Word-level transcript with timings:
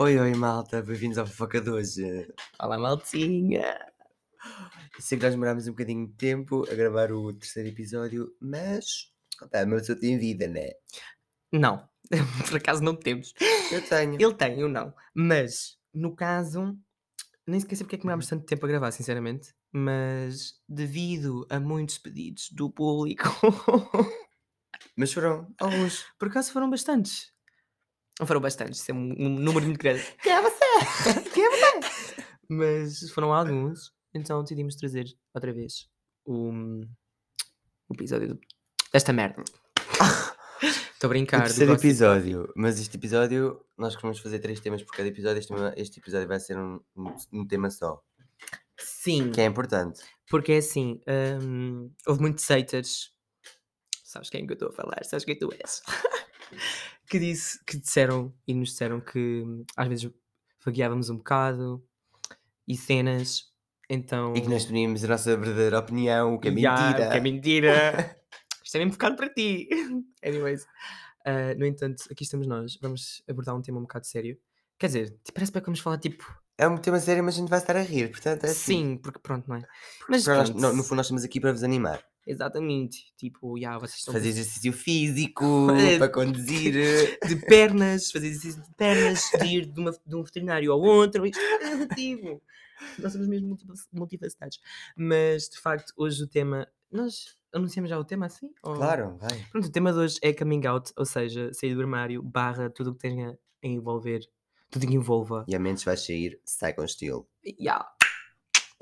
Oi, 0.00 0.18
oi, 0.18 0.34
malta, 0.34 0.80
bem-vindos 0.82 1.18
ao 1.18 1.26
Fofoca 1.26 1.60
de 1.60 1.70
hoje. 1.70 2.32
Olá, 2.58 2.78
maltinha! 2.78 3.78
Sei 4.98 5.18
que 5.18 5.24
nós 5.24 5.34
demorámos 5.34 5.66
um 5.66 5.72
bocadinho 5.72 6.06
de 6.06 6.14
tempo 6.14 6.64
a 6.70 6.74
gravar 6.74 7.12
o 7.12 7.32
terceiro 7.34 7.68
episódio, 7.68 8.34
mas. 8.40 9.12
Opa, 9.42 9.62
uma 9.64 9.76
pessoa 9.76 9.98
tem 9.98 10.18
vida, 10.18 10.48
né? 10.48 10.70
Não, 11.52 11.86
por 12.48 12.56
acaso 12.56 12.82
não 12.82 12.96
temos. 12.96 13.34
Eu 13.70 13.82
tenho. 13.86 14.14
Ele 14.20 14.34
tem, 14.34 14.58
eu 14.60 14.68
não. 14.68 14.94
Mas, 15.14 15.76
no 15.92 16.14
caso, 16.16 16.78
nem 17.46 17.60
sequer 17.60 17.76
sei 17.76 17.84
porque 17.84 17.96
é 17.96 17.98
que 17.98 18.02
demorámos 18.02 18.24
Uhum. 18.30 18.38
tanto 18.38 18.46
tempo 18.46 18.64
a 18.64 18.68
gravar, 18.68 18.90
sinceramente. 18.92 19.54
Mas, 19.72 20.54
devido 20.68 21.46
a 21.50 21.60
muitos 21.60 21.98
pedidos 21.98 22.48
do 22.52 22.70
público, 22.70 23.24
Mas 24.96 25.12
foram 25.12 25.54
alguns. 25.58 26.06
por 26.18 26.28
acaso 26.28 26.52
foram 26.52 26.70
bastantes. 26.70 27.32
Não 28.20 28.26
foram 28.26 28.40
bastantes, 28.40 28.80
isso 28.80 28.90
é 28.90 28.94
um, 28.94 29.14
um 29.18 29.28
número 29.30 29.64
muito 29.66 29.78
grande. 29.80 30.02
Quem 30.22 30.32
é 30.32 30.40
você? 30.42 31.20
Quem 31.34 31.44
é 31.44 31.50
você? 31.80 32.22
Mas 32.48 33.10
foram 33.10 33.32
alguns, 33.32 33.92
então 34.14 34.42
decidimos 34.42 34.76
trazer 34.76 35.06
outra 35.34 35.52
vez 35.52 35.88
o, 36.26 36.50
o 37.88 37.94
episódio 37.94 38.38
desta 38.92 39.12
merda. 39.12 39.42
Estou 40.62 41.06
a 41.06 41.06
O 41.06 41.08
brincar. 41.08 41.38
do 41.38 41.44
terceiro 41.44 41.72
episódio. 41.72 42.52
Mas 42.54 42.78
este 42.78 42.96
episódio, 42.98 43.64
nós 43.78 43.94
vamos 43.94 44.18
fazer 44.18 44.38
três 44.40 44.60
temas 44.60 44.82
por 44.82 44.94
cada 44.94 45.08
episódio. 45.08 45.38
Este, 45.38 45.54
este 45.80 45.98
episódio 46.00 46.28
vai 46.28 46.38
ser 46.38 46.58
um, 46.58 46.78
um- 46.94 47.16
um 47.32 47.46
tema 47.46 47.70
só. 47.70 48.02
Sim, 48.78 49.30
Que 49.32 49.40
é 49.40 49.44
importante. 49.46 50.02
porque 50.28 50.52
é 50.52 50.58
assim, 50.58 51.00
hum, 51.42 51.90
houve 52.06 52.20
muitos 52.20 52.46
haters, 52.46 53.12
sabes 54.04 54.28
quem 54.28 54.46
que 54.46 54.52
eu 54.52 54.54
estou 54.54 54.68
a 54.68 54.72
falar, 54.72 55.02
sabes 55.04 55.24
quem 55.24 55.38
tu 55.38 55.48
és, 55.52 55.82
que, 57.10 57.18
disse, 57.18 57.58
que 57.66 57.76
disseram 57.76 58.32
e 58.46 58.54
nos 58.54 58.70
disseram 58.70 59.00
que 59.00 59.42
hum, 59.44 59.64
às 59.76 59.88
vezes 59.88 60.10
vagueávamos 60.64 61.10
um 61.10 61.16
bocado 61.16 61.84
e 62.66 62.76
cenas, 62.76 63.46
então... 63.88 64.32
E 64.36 64.40
que 64.40 64.48
nós 64.48 64.64
teríamos 64.64 65.02
a 65.04 65.08
nossa 65.08 65.36
verdadeira 65.36 65.78
opinião, 65.78 66.34
o 66.34 66.38
que 66.38 66.48
é 66.48 66.52
Ya, 66.52 66.72
mentira. 66.74 67.10
que 67.10 67.16
é 67.16 67.20
mentira. 67.20 68.16
Isto 68.64 68.76
é 68.76 68.78
mesmo 68.78 68.92
focado 68.92 69.16
para 69.16 69.28
ti. 69.28 69.68
Anyways, 70.24 70.64
ah, 71.26 71.54
no 71.58 71.66
entanto, 71.66 72.04
aqui 72.10 72.22
estamos 72.22 72.46
nós, 72.46 72.78
vamos 72.80 73.22
abordar 73.28 73.56
um 73.56 73.60
tema 73.62 73.78
um 73.78 73.82
bocado 73.82 74.06
sério. 74.06 74.38
Quer 74.78 74.86
dizer, 74.86 75.18
parece 75.34 75.52
bem 75.52 75.60
que 75.60 75.66
vamos 75.66 75.80
falar 75.80 75.98
tipo. 75.98 76.24
É 76.56 76.68
um 76.68 76.76
tema 76.78 77.00
sério, 77.00 77.24
mas 77.24 77.34
a 77.34 77.38
gente 77.38 77.48
vai 77.48 77.58
estar 77.58 77.76
a 77.76 77.82
rir. 77.82 78.10
Portanto, 78.10 78.44
é 78.44 78.50
assim. 78.50 78.90
Sim, 78.92 78.96
porque 78.98 79.18
pronto, 79.18 79.48
não 79.48 79.56
é? 79.56 79.62
Mas 80.08 80.24
Para 80.24 80.36
nós- 80.36 80.50
pronto, 80.50 80.62
no, 80.62 80.72
no 80.74 80.82
fundo, 80.84 80.96
nós 80.96 81.06
estamos 81.06 81.24
aqui 81.24 81.40
para 81.40 81.52
vos 81.52 81.62
animar. 81.64 82.02
Exatamente. 82.26 83.12
Tipo, 83.16 83.58
já, 83.58 83.78
vocês 83.78 83.98
estão 83.98 84.12
Fazer 84.14 84.28
exercício 84.28 84.72
físico, 84.72 85.66
para 85.98 86.08
conduzir. 86.08 86.72
de 87.26 87.36
pernas, 87.46 88.10
fazer 88.10 88.28
exercício 88.28 88.62
de 88.62 88.74
pernas, 88.76 89.22
de 89.40 89.46
ir 89.46 89.66
de, 89.66 89.80
uma- 89.80 89.90
de 90.06 90.16
um 90.16 90.22
veterinário 90.22 90.72
ao 90.72 90.80
outro, 90.80 91.26
isto 91.26 91.38
é 91.40 91.68
relativo. 91.68 92.40
Nós 92.98 93.12
somos 93.12 93.28
mesmo 93.28 93.48
multi- 93.48 93.66
multifacetados. 93.92 94.58
Mas, 94.96 95.48
de 95.48 95.58
facto, 95.60 95.92
hoje 95.96 96.22
o 96.22 96.26
tema. 96.26 96.66
Nós 96.90 97.36
anunciamos 97.52 97.90
já 97.90 97.98
o 97.98 98.04
tema 98.04 98.26
assim? 98.26 98.50
Ou- 98.62 98.74
Claro, 98.74 99.16
vai. 99.18 99.44
Pronto, 99.52 99.66
o 99.68 99.70
tema 99.72 99.92
de 99.92 99.98
hoje 99.98 100.18
é 100.22 100.32
coming 100.32 100.66
out, 100.66 100.90
ou 100.96 101.04
seja, 101.04 101.52
sair 101.52 101.74
do 101.74 101.80
armário, 101.80 102.22
barra, 102.22 102.70
tudo 102.70 102.90
o 102.90 102.94
que 102.94 103.00
tenha 103.00 103.38
a 103.62 103.66
envolver, 103.66 104.20
tudo 104.70 104.86
que 104.86 104.94
envolva. 104.94 105.44
E 105.46 105.54
a 105.54 105.58
menos 105.58 105.84
vai 105.84 105.96
sair, 105.96 106.40
sai 106.44 106.72
com 106.72 106.82
estilo. 106.84 107.28
Yeah. 107.44 107.86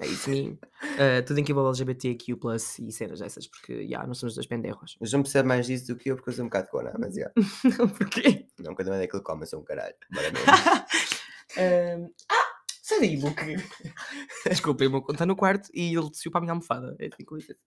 É 0.01 0.07
isso 0.07 0.31
mesmo. 0.31 0.53
Uh, 0.53 1.25
tudo 1.27 1.41
em 1.41 1.45
que 1.45 1.51
envolve 1.51 1.69
LGBTQ 1.71 2.39
e 2.81 2.93
cenas 2.93 3.19
dessas, 3.19 3.49
porque 3.49 3.73
yeah, 3.73 4.07
não 4.07 4.15
somos 4.15 4.35
dois 4.35 4.47
penderros. 4.47 4.97
Mas 5.01 5.13
não 5.13 5.23
percebe 5.23 5.49
mais 5.49 5.67
disso 5.67 5.89
do 5.89 5.97
que 5.97 6.11
eu, 6.11 6.17
porque 6.17 6.31
eu 6.31 6.35
sou 6.35 6.45
um 6.45 6.49
bocado 6.49 6.69
cona. 6.69 6.95
Mas 6.99 7.17
é. 7.19 7.29
Porquê? 7.99 8.47
Não, 8.61 8.75
quando 8.75 8.93
é 8.93 9.01
daquele 9.01 9.23
come, 9.23 9.43
eu 9.43 9.47
sou 9.47 9.61
um 9.61 9.65
caralho. 9.65 9.95
Bora 10.11 10.31
mesmo. 10.31 10.47
Um, 11.57 12.13
ah, 12.31 12.47
sai 12.83 13.01
daí, 13.01 13.17
Luke. 13.17 13.43
Desculpa, 14.47 14.85
o 14.85 14.91
meu 14.91 15.01
conta 15.01 15.15
está 15.15 15.27
no 15.27 15.35
quarto 15.35 15.71
e 15.75 15.97
ele 15.97 16.11
desceu 16.11 16.31
para 16.31 16.41
a 16.41 16.43
minha 16.43 16.53
almofada. 16.53 16.95
É 17.01 17.09
com 17.25 17.37
licença. 17.37 17.59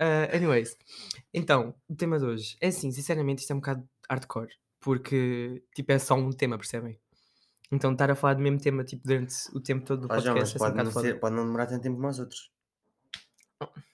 Uh, 0.00 0.34
anyways, 0.34 0.76
então, 1.32 1.74
o 1.88 1.94
tema 1.94 2.18
de 2.18 2.24
hoje 2.24 2.56
é 2.60 2.68
assim, 2.68 2.90
sinceramente, 2.90 3.42
isto 3.42 3.52
é 3.52 3.54
um 3.54 3.60
bocado 3.60 3.88
hardcore, 4.10 4.52
porque 4.80 5.62
tipo 5.72 5.92
é 5.92 5.98
só 6.00 6.14
um 6.14 6.32
tema, 6.32 6.58
percebem? 6.58 6.98
Então, 7.72 7.92
estar 7.92 8.10
a 8.10 8.14
falar 8.14 8.34
do 8.34 8.42
mesmo 8.42 8.60
tema 8.60 8.84
tipo, 8.84 9.02
durante 9.04 9.34
o 9.54 9.60
tempo 9.60 9.84
todo 9.84 10.02
do 10.02 10.08
mas 10.08 10.22
podcast 10.22 10.56
é 10.56 10.58
só 10.58 10.64
um 10.66 10.68
pode 10.70 10.84
não, 10.84 10.92
foda. 10.92 11.08
ser, 11.08 11.20
pode 11.20 11.34
não 11.34 11.44
demorar 11.44 11.66
tanto 11.66 11.82
tempo 11.82 11.96
como 11.96 12.08
os 12.08 12.18
outros. 12.18 12.50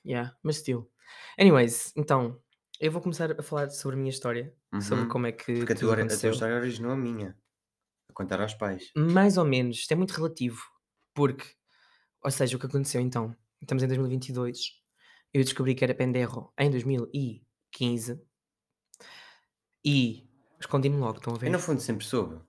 Yeah, 0.04 0.34
mas 0.42 0.56
still. 0.56 0.90
Anyways, 1.38 1.92
então, 1.96 2.40
eu 2.80 2.90
vou 2.90 3.00
começar 3.00 3.38
a 3.38 3.42
falar 3.42 3.70
sobre 3.70 3.96
a 3.96 3.98
minha 3.98 4.10
história, 4.10 4.54
sobre 4.80 5.04
Uhum. 5.04 5.08
como 5.08 5.26
é 5.26 5.32
que 5.32 5.54
Porque 5.54 5.72
a 5.72 5.76
tua, 5.76 5.94
a 6.02 6.06
tua 6.06 6.30
história 6.30 6.56
originou 6.56 6.92
a 6.92 6.96
minha. 6.96 7.36
A 8.08 8.12
contar 8.12 8.40
aos 8.40 8.54
pais. 8.54 8.90
Mais 8.96 9.36
ou 9.38 9.44
menos, 9.44 9.78
isto 9.78 9.92
é 9.92 9.94
muito 9.96 10.10
relativo, 10.12 10.60
porque, 11.14 11.46
ou 12.24 12.30
seja, 12.30 12.56
o 12.56 12.60
que 12.60 12.66
aconteceu 12.66 13.00
então, 13.00 13.34
estamos 13.62 13.82
em 13.82 13.86
2022, 13.86 14.58
eu 15.32 15.44
descobri 15.44 15.74
que 15.74 15.84
era 15.84 15.94
penderro 15.94 16.52
em 16.58 16.70
2015 16.70 18.20
e 19.84 20.28
escondi-me 20.58 20.96
logo, 20.96 21.18
estão 21.18 21.34
a 21.34 21.38
ver? 21.38 21.46
Eu, 21.48 21.52
no 21.52 21.58
fundo, 21.58 21.80
sempre 21.80 22.04
soube. 22.04 22.40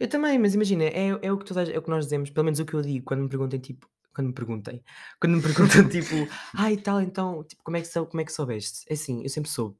Eu 0.00 0.08
também, 0.08 0.38
mas 0.38 0.54
imagina, 0.54 0.84
é, 0.84 1.08
é, 1.22 1.32
o 1.32 1.38
que 1.38 1.44
toda, 1.44 1.62
a- 1.62 1.70
é 1.72 1.78
o 1.78 1.82
que 1.82 1.90
nós 1.90 2.04
dizemos, 2.04 2.30
pelo 2.30 2.44
menos 2.44 2.58
o 2.60 2.64
que 2.64 2.74
eu 2.74 2.82
digo 2.82 3.04
quando 3.04 3.22
me 3.22 3.28
perguntem, 3.28 3.60
tipo, 3.60 3.88
quando 4.14 4.28
me 4.28 4.32
perguntem, 4.32 4.82
quando 5.20 5.36
me 5.36 5.42
perguntam, 5.42 5.88
tipo, 5.88 6.14
ah 6.56 6.70
e 6.72 6.76
tal, 6.76 7.00
então, 7.00 7.42
tipo, 7.44 7.62
como 7.64 7.76
é 7.76 7.80
que, 7.80 7.86
sou, 7.88 8.06
como 8.06 8.20
é 8.20 8.24
que 8.24 8.32
soubeste? 8.32 8.84
É 8.88 8.94
assim, 8.94 9.22
eu 9.22 9.28
sempre 9.28 9.50
soube. 9.50 9.76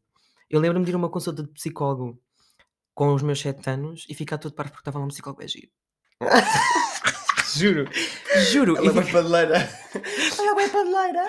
Eu 0.50 0.60
lembro-me 0.60 0.84
de 0.84 0.90
ir 0.92 0.94
a 0.94 0.98
uma 0.98 1.08
consulta 1.10 1.42
de 1.42 1.48
psicólogo 1.52 2.20
com 2.94 3.12
os 3.14 3.22
meus 3.22 3.40
7 3.40 3.68
anos 3.70 4.06
e 4.08 4.14
ficar 4.14 4.38
todo 4.38 4.54
parvo 4.54 4.70
porque 4.72 4.82
estava 4.82 4.98
lá 4.98 5.04
um 5.04 5.08
psicólogo 5.08 5.42
é 5.42 5.48
giro. 5.48 5.68
Juro, 7.56 7.88
juro. 8.50 8.76
Ela 8.76 8.88
é 8.88 8.92
fiquei- 8.94 9.12
padeleira. 9.12 9.56
Ela 10.38 10.62
é 10.62 10.68
padeleira. 10.68 11.28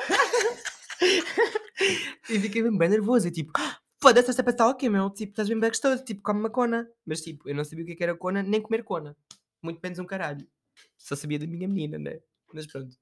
e 2.30 2.40
fiquei 2.40 2.64
bem 2.64 2.90
nervoso. 2.90 3.28
E 3.28 3.32
tipo, 3.32 3.52
"Ah, 3.58 3.78
foda-se 4.06 4.30
esta 4.30 4.76
quê, 4.76 4.88
meu? 4.88 5.10
Tipo, 5.10 5.32
estás 5.32 5.50
bem 5.50 5.60
gostoso. 5.60 6.04
Tipo, 6.04 6.22
come 6.22 6.42
uma 6.42 6.50
cona. 6.52 6.88
Mas 7.04 7.22
tipo, 7.22 7.50
eu 7.50 7.56
não 7.56 7.64
sabia 7.64 7.84
o 7.84 7.88
que 7.88 7.94
é 7.94 7.96
que 7.96 8.04
era 8.04 8.16
cona, 8.16 8.44
nem 8.44 8.62
comer 8.62 8.84
cona. 8.84 9.18
Muito 9.64 9.80
menos 9.82 9.98
um 9.98 10.06
caralho. 10.06 10.48
Só 10.96 11.16
sabia 11.16 11.40
da 11.40 11.48
minha 11.48 11.68
menina, 11.68 11.98
né? 11.98 12.20
Mas 12.54 12.68
pronto. 12.68 12.96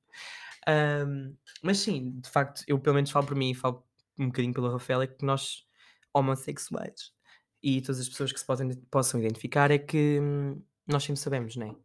Ahm, 0.66 1.36
mas 1.62 1.80
sim, 1.80 2.22
de 2.22 2.30
facto, 2.30 2.64
eu 2.70 2.80
pelo 2.80 2.96
menos 2.96 3.12
falo 3.12 3.28
por 3.28 3.36
mim 3.36 3.52
e 3.52 3.54
falo 3.54 3.86
um 4.18 4.28
bocadinho 4.28 4.54
pelo 4.54 4.72
Rafael, 4.72 5.02
é 5.02 5.08
que 5.08 5.26
nós, 5.26 5.66
homossexuais, 6.14 7.12
e 7.62 7.82
todas 7.82 8.00
as 8.00 8.08
pessoas 8.08 8.32
que 8.32 8.40
se 8.40 8.46
possam, 8.46 8.70
possam 8.90 9.20
identificar, 9.20 9.72
é 9.72 9.80
que 9.80 10.20
hum, 10.22 10.64
nós 10.88 11.04
sempre 11.04 11.20
sabemos, 11.20 11.58
né? 11.58 11.76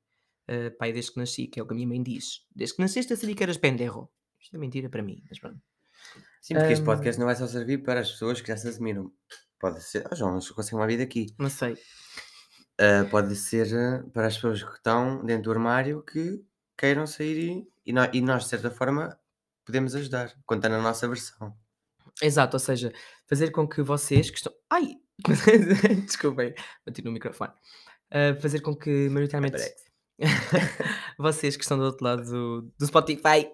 Uh, 0.48 0.70
pai, 0.78 0.92
desde 0.92 1.12
que 1.12 1.18
nasci, 1.18 1.48
que 1.48 1.58
é 1.58 1.62
o 1.62 1.66
que 1.66 1.72
a 1.72 1.74
minha 1.74 1.88
mãe 1.88 2.00
diz. 2.00 2.46
Desde 2.54 2.76
que 2.76 2.82
nasceste 2.82 3.12
eu 3.12 3.16
sabia 3.16 3.34
que 3.34 3.42
eras 3.42 3.56
penderro. 3.56 4.12
Isto 4.40 4.54
é 4.54 4.58
mentira 4.60 4.88
para 4.88 5.02
mim, 5.02 5.24
mas 5.28 5.40
pronto. 5.40 5.60
Sim, 6.40 6.54
porque 6.54 6.72
este 6.72 6.82
Ahm. 6.82 6.86
podcast 6.86 7.18
não 7.18 7.26
vai 7.26 7.36
só 7.36 7.46
servir 7.46 7.78
para 7.82 8.00
as 8.00 8.10
pessoas 8.10 8.40
que 8.40 8.48
já 8.48 8.56
se 8.56 8.68
assumiram. 8.68 9.12
Pode 9.58 9.82
ser. 9.82 10.06
Ah, 10.10 10.14
João, 10.14 10.34
mas 10.34 10.48
conseguem 10.50 10.78
uma 10.80 10.86
vida 10.86 11.02
aqui. 11.02 11.34
Não 11.38 11.50
sei. 11.50 11.76
Ah, 12.80 13.06
pode 13.10 13.34
ser 13.36 13.74
ah, 13.74 14.04
para 14.12 14.26
as 14.28 14.34
pessoas 14.36 14.62
que 14.62 14.72
estão 14.72 15.24
dentro 15.24 15.44
do 15.44 15.50
armário 15.52 16.02
que 16.02 16.40
queiram 16.76 17.06
sair 17.06 17.38
e, 17.84 17.90
e, 17.90 17.92
nó- 17.92 18.06
nós, 18.22 18.44
de 18.44 18.50
certa 18.50 18.70
forma, 18.70 19.18
podemos 19.64 19.94
ajudar, 19.96 20.32
contando 20.46 20.76
a 20.76 20.82
nossa 20.82 21.08
versão. 21.08 21.56
Exato, 22.22 22.56
ou 22.56 22.60
seja, 22.60 22.92
fazer 23.26 23.50
com 23.50 23.66
que 23.68 23.82
vocês 23.82 24.30
que 24.30 24.36
estão. 24.38 24.52
Ai! 24.70 24.94
Desculpem, 26.06 26.54
bati 26.86 27.02
no 27.02 27.10
microfone. 27.12 27.52
Uh, 28.10 28.40
fazer 28.40 28.60
com 28.60 28.74
que, 28.76 29.08
maioritariamente, 29.08 29.60
vocês 31.18 31.56
que 31.56 31.62
estão 31.62 31.76
do 31.78 31.84
outro 31.84 32.04
lado 32.04 32.24
do, 32.24 32.72
do 32.78 32.86
Spotify 32.86 33.50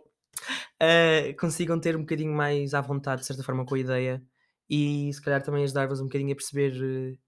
uh, 0.83 1.37
consigam 1.39 1.79
ter 1.81 1.97
um 1.97 2.01
bocadinho 2.01 2.33
mais 2.33 2.75
à 2.75 2.81
vontade, 2.81 3.21
de 3.23 3.27
certa 3.27 3.43
forma, 3.43 3.65
com 3.65 3.75
a 3.75 3.79
ideia 3.79 4.23
e 4.69 5.13
se 5.13 5.21
calhar 5.21 5.43
também 5.43 5.65
ajudar-vos 5.65 6.01
um 6.01 6.05
bocadinho 6.05 6.33
a 6.33 6.37
perceber. 6.37 6.73
uh, 6.83 7.19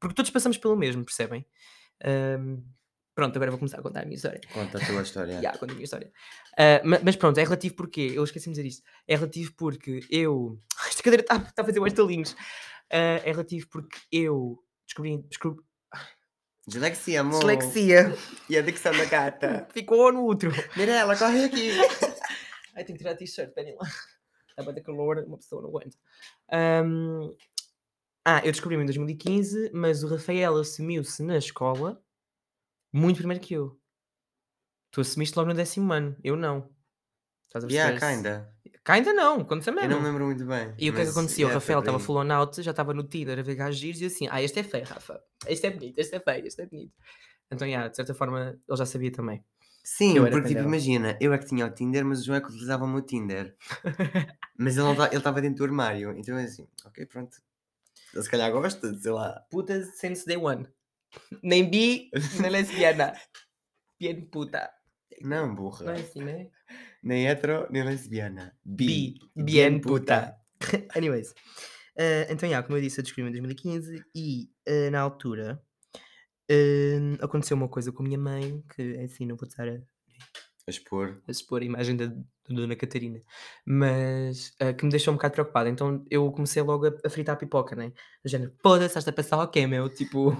porque 0.00 0.14
todos 0.14 0.30
passamos 0.30 0.58
pelo 0.58 0.76
mesmo, 0.76 1.04
percebem? 1.04 1.44
Um, 2.06 2.62
pronto, 3.14 3.34
agora 3.34 3.50
vou 3.50 3.58
começar 3.58 3.78
a 3.78 3.82
contar 3.82 4.02
a 4.02 4.04
minha 4.04 4.14
história. 4.16 4.40
Conta 4.52 4.78
a 4.78 4.86
tua 4.86 5.02
história. 5.02 5.40
Ya, 5.42 5.52
conta 5.58 5.72
a 5.72 5.74
minha 5.74 5.84
história. 5.84 6.12
Ah, 6.56 6.80
ma- 6.84 7.00
mas, 7.02 7.16
pronto, 7.16 7.38
é 7.38 7.42
relativo 7.42 7.74
porque, 7.74 8.00
eu 8.14 8.22
esqueci-me 8.22 8.54
de 8.54 8.60
dizer 8.62 8.68
isto, 8.68 8.82
é 9.08 9.16
relativo 9.16 9.52
porque 9.56 10.00
eu. 10.10 10.60
Esta 10.88 11.02
cadeira 11.02 11.22
está 11.22 11.62
a 11.62 11.64
fazer 11.64 11.80
mais 11.80 11.92
talinhos. 11.92 12.36
Ah, 12.92 13.20
é 13.24 13.30
relativo 13.32 13.66
porque 13.70 13.98
eu 14.12 14.62
descobri. 14.86 15.18
descobri 15.28 15.62
Dislexia, 16.68 17.20
amor. 17.22 17.38
dislexia. 17.38 18.14
E 18.48 18.56
a 18.58 18.60
dicção 18.62 18.92
da 18.92 19.04
gata. 19.06 19.66
Ficou 19.72 20.12
no 20.12 20.22
outro. 20.24 20.52
Mirela, 20.76 21.16
corre 21.16 21.44
aqui. 21.44 21.70
Ai, 22.78 22.84
tenho 22.84 22.96
que 22.96 23.02
tirar 23.02 23.14
a 23.14 23.16
t-shirt, 23.16 23.48
esperem 23.48 23.74
lá. 23.74 23.82
Está 24.56 24.72
bem 24.72 24.82
calor, 24.84 25.18
uma 25.26 25.36
pessoa 25.36 25.60
não 25.60 25.68
aguenta. 25.68 25.96
Ahm, 26.48 27.34
ah, 28.24 28.38
eu 28.44 28.52
descobri-me 28.52 28.84
em 28.84 28.86
2015, 28.86 29.72
mas 29.74 30.04
o 30.04 30.08
Rafael 30.08 30.56
assumiu-se 30.56 31.22
na 31.24 31.36
escola 31.38 32.00
muito 32.92 33.16
primeiro 33.16 33.42
que 33.42 33.54
eu. 33.54 33.80
Tu 34.92 35.00
assumiste 35.00 35.36
logo 35.36 35.48
no 35.48 35.56
décimo 35.56 35.92
ano, 35.92 36.16
eu 36.22 36.36
não. 36.36 36.72
Estás 37.48 37.64
a 37.64 37.68
perceber? 37.68 37.98
Yeah, 37.98 38.14
kinda. 38.16 38.54
Cá 38.84 38.94
ainda 38.94 39.12
não, 39.12 39.40
aconteceu 39.40 39.72
Eu 39.72 39.80
mesmo. 39.80 39.90
não 39.90 40.00
me 40.00 40.06
lembro 40.06 40.26
muito 40.26 40.44
bem. 40.46 40.72
E 40.78 40.88
o 40.88 40.92
que 40.92 41.00
é 41.00 41.02
que 41.02 41.08
mas, 41.08 41.10
acontecia? 41.10 41.46
o 41.46 41.48
yeah, 41.48 41.54
Rafael 41.54 41.80
estava 41.80 41.98
aí. 41.98 42.02
full 42.04 42.16
on 42.16 42.30
out, 42.30 42.62
já 42.62 42.70
estava 42.70 42.94
no 42.94 43.02
Tinder 43.02 43.38
a 43.38 43.42
ver 43.42 43.56
gajos 43.56 43.80
giros 43.80 44.00
e 44.00 44.04
eu 44.04 44.08
assim, 44.08 44.28
ah, 44.30 44.40
este 44.40 44.60
é 44.60 44.62
feio, 44.62 44.84
Rafa. 44.84 45.20
Este 45.48 45.66
é 45.66 45.70
bonito, 45.70 45.98
este 45.98 46.14
é 46.14 46.20
feio, 46.20 46.46
este 46.46 46.62
é 46.62 46.66
bonito. 46.66 46.94
Então, 47.50 47.66
yeah, 47.66 47.88
de 47.88 47.96
certa 47.96 48.14
forma, 48.14 48.60
ele 48.68 48.76
já 48.76 48.86
sabia 48.86 49.10
também. 49.10 49.44
Sim, 49.84 50.16
eu 50.16 50.26
era 50.26 50.36
porque 50.36 50.48
tipo, 50.48 50.60
imagina, 50.60 51.16
eu 51.20 51.32
é 51.32 51.38
que 51.38 51.46
tinha 51.46 51.66
o 51.66 51.70
Tinder, 51.70 52.04
mas 52.04 52.20
o 52.20 52.24
João 52.24 52.36
é 52.38 52.40
que 52.40 52.48
utilizava 52.48 52.84
o 52.84 52.88
meu 52.88 53.02
Tinder. 53.02 53.56
Mas 54.58 54.76
ele 54.76 55.16
estava 55.16 55.40
dentro 55.40 55.58
do 55.58 55.64
armário. 55.64 56.12
Então 56.18 56.36
é 56.36 56.44
assim, 56.44 56.66
ok, 56.84 57.06
pronto. 57.06 57.36
Ele 58.12 58.22
se 58.22 58.28
calhar 58.28 58.50
gosta, 58.50 58.92
sei 58.98 59.12
lá. 59.12 59.40
puta 59.50 59.84
since 59.84 60.26
day 60.26 60.36
one. 60.36 60.66
Nem 61.42 61.70
bi, 61.70 62.10
nem 62.40 62.50
lesbiana. 62.50 63.12
Bien 64.00 64.28
puta. 64.30 64.70
Não, 65.22 65.54
burra. 65.54 65.86
Não 65.86 65.92
é 65.92 66.00
assim, 66.00 66.24
né? 66.24 66.50
Nem 67.02 67.26
hetero, 67.26 67.66
nem 67.70 67.84
lesbiana. 67.84 68.56
Bi, 68.64 69.14
bien 69.36 69.80
puta. 69.80 70.36
Anyways. 70.96 71.34
eh, 71.96 72.26
então, 72.30 72.48
yeah, 72.48 72.66
como 72.66 72.78
eu 72.78 72.82
disse, 72.82 73.00
eu 73.00 73.04
descobri 73.04 73.28
em 73.28 73.32
2015 73.32 74.04
e 74.14 74.50
eh, 74.66 74.90
na 74.90 75.00
altura 75.00 75.62
eh, 76.48 76.98
aconteceu 77.20 77.56
uma 77.56 77.68
coisa 77.68 77.92
com 77.92 78.02
a 78.02 78.06
minha 78.06 78.18
mãe 78.18 78.62
que 78.74 78.82
é 78.96 79.04
assim, 79.04 79.26
não 79.26 79.36
vou 79.36 79.48
estar 79.48 79.68
a, 79.68 79.72
A 80.66 80.70
expor. 80.70 81.22
a 81.26 81.30
expor 81.30 81.62
a 81.62 81.64
imagem 81.64 81.96
da, 81.96 82.06
da 82.06 82.16
Dona 82.48 82.76
Catarina, 82.76 83.20
mas 83.66 84.54
eh, 84.60 84.72
que 84.74 84.84
me 84.84 84.90
deixou 84.90 85.12
um 85.12 85.16
bocado 85.16 85.32
preocupada. 85.34 85.68
Então 85.68 86.04
eu 86.10 86.30
comecei 86.32 86.62
logo 86.62 86.86
a, 86.86 86.92
a 87.04 87.10
fritar 87.10 87.34
a 87.36 87.38
pipoca, 87.38 87.74
né? 87.76 87.92
Do 88.24 88.28
género, 88.30 88.52
foda-se, 88.62 88.86
estás 88.88 89.08
a 89.08 89.12
pensar 89.12 89.42
o 89.42 89.48
quê, 89.48 89.66
meu? 89.66 89.88
Tipo, 89.94 90.32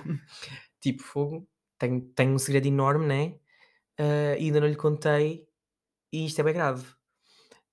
tipo, 0.80 1.02
fogo, 1.02 1.48
tenho, 1.78 2.00
tenho 2.14 2.34
um 2.34 2.38
segredo 2.38 2.66
enorme, 2.68 3.06
né? 3.06 3.38
Eh, 3.98 4.36
e 4.40 4.44
ainda 4.46 4.60
não 4.60 4.68
lhe 4.68 4.76
contei 4.76 5.46
e 6.12 6.26
isto 6.26 6.40
é 6.40 6.44
bem 6.44 6.54
grave. 6.54 6.86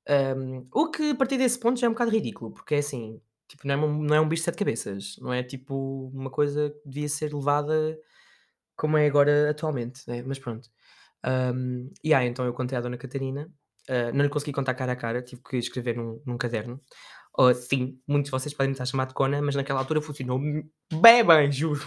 Um, 0.07 0.67
o 0.73 0.91
que 0.91 1.11
a 1.11 1.15
partir 1.15 1.37
desse 1.37 1.57
ponto 1.59 1.79
já 1.79 1.87
é 1.87 1.89
um 1.89 1.93
bocado 1.93 2.11
ridículo, 2.11 2.51
porque 2.53 2.75
é 2.75 2.77
assim, 2.79 3.19
tipo, 3.47 3.67
não 3.67 3.73
é, 3.73 3.77
um, 3.77 4.03
não 4.03 4.15
é 4.15 4.21
um 4.21 4.27
bicho 4.29 4.41
de 4.41 4.45
sete 4.45 4.57
cabeças, 4.57 5.15
não 5.19 5.33
é 5.33 5.41
tipo 5.43 6.09
uma 6.13 6.29
coisa 6.29 6.69
que 6.69 6.87
devia 6.89 7.09
ser 7.09 7.33
levada 7.33 7.97
como 8.75 8.97
é 8.97 9.05
agora 9.07 9.49
atualmente, 9.51 10.01
né? 10.07 10.21
mas 10.23 10.39
pronto. 10.39 10.69
Um, 11.25 11.91
e 12.03 12.13
aí, 12.13 12.27
então 12.27 12.45
eu 12.45 12.53
contei 12.53 12.77
à 12.77 12.81
Dona 12.81 12.97
Catarina, 12.97 13.49
uh, 13.89 14.15
não 14.15 14.23
lhe 14.23 14.29
consegui 14.29 14.51
contar 14.53 14.75
cara 14.75 14.91
a 14.91 14.95
cara, 14.95 15.21
tive 15.21 15.41
que 15.41 15.57
escrever 15.57 15.95
num, 15.95 16.21
num 16.25 16.37
caderno. 16.37 16.81
Oh, 17.37 17.53
sim, 17.53 17.99
muitos 18.07 18.29
de 18.29 18.31
vocês 18.31 18.53
podem 18.53 18.69
me 18.69 18.73
estar 18.73 18.83
a 18.83 18.87
chamar 18.87 19.07
de 19.07 19.13
Cona, 19.13 19.41
mas 19.41 19.55
naquela 19.55 19.79
altura 19.79 20.01
funcionou 20.01 20.39
bem 20.39 21.25
bem, 21.25 21.51
juro. 21.51 21.81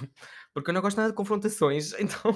Porque 0.53 0.71
eu 0.71 0.75
não 0.75 0.83
gosto 0.83 0.97
nada 0.99 1.09
de 1.11 1.17
confrontações, 1.17 1.93
então 1.99 2.33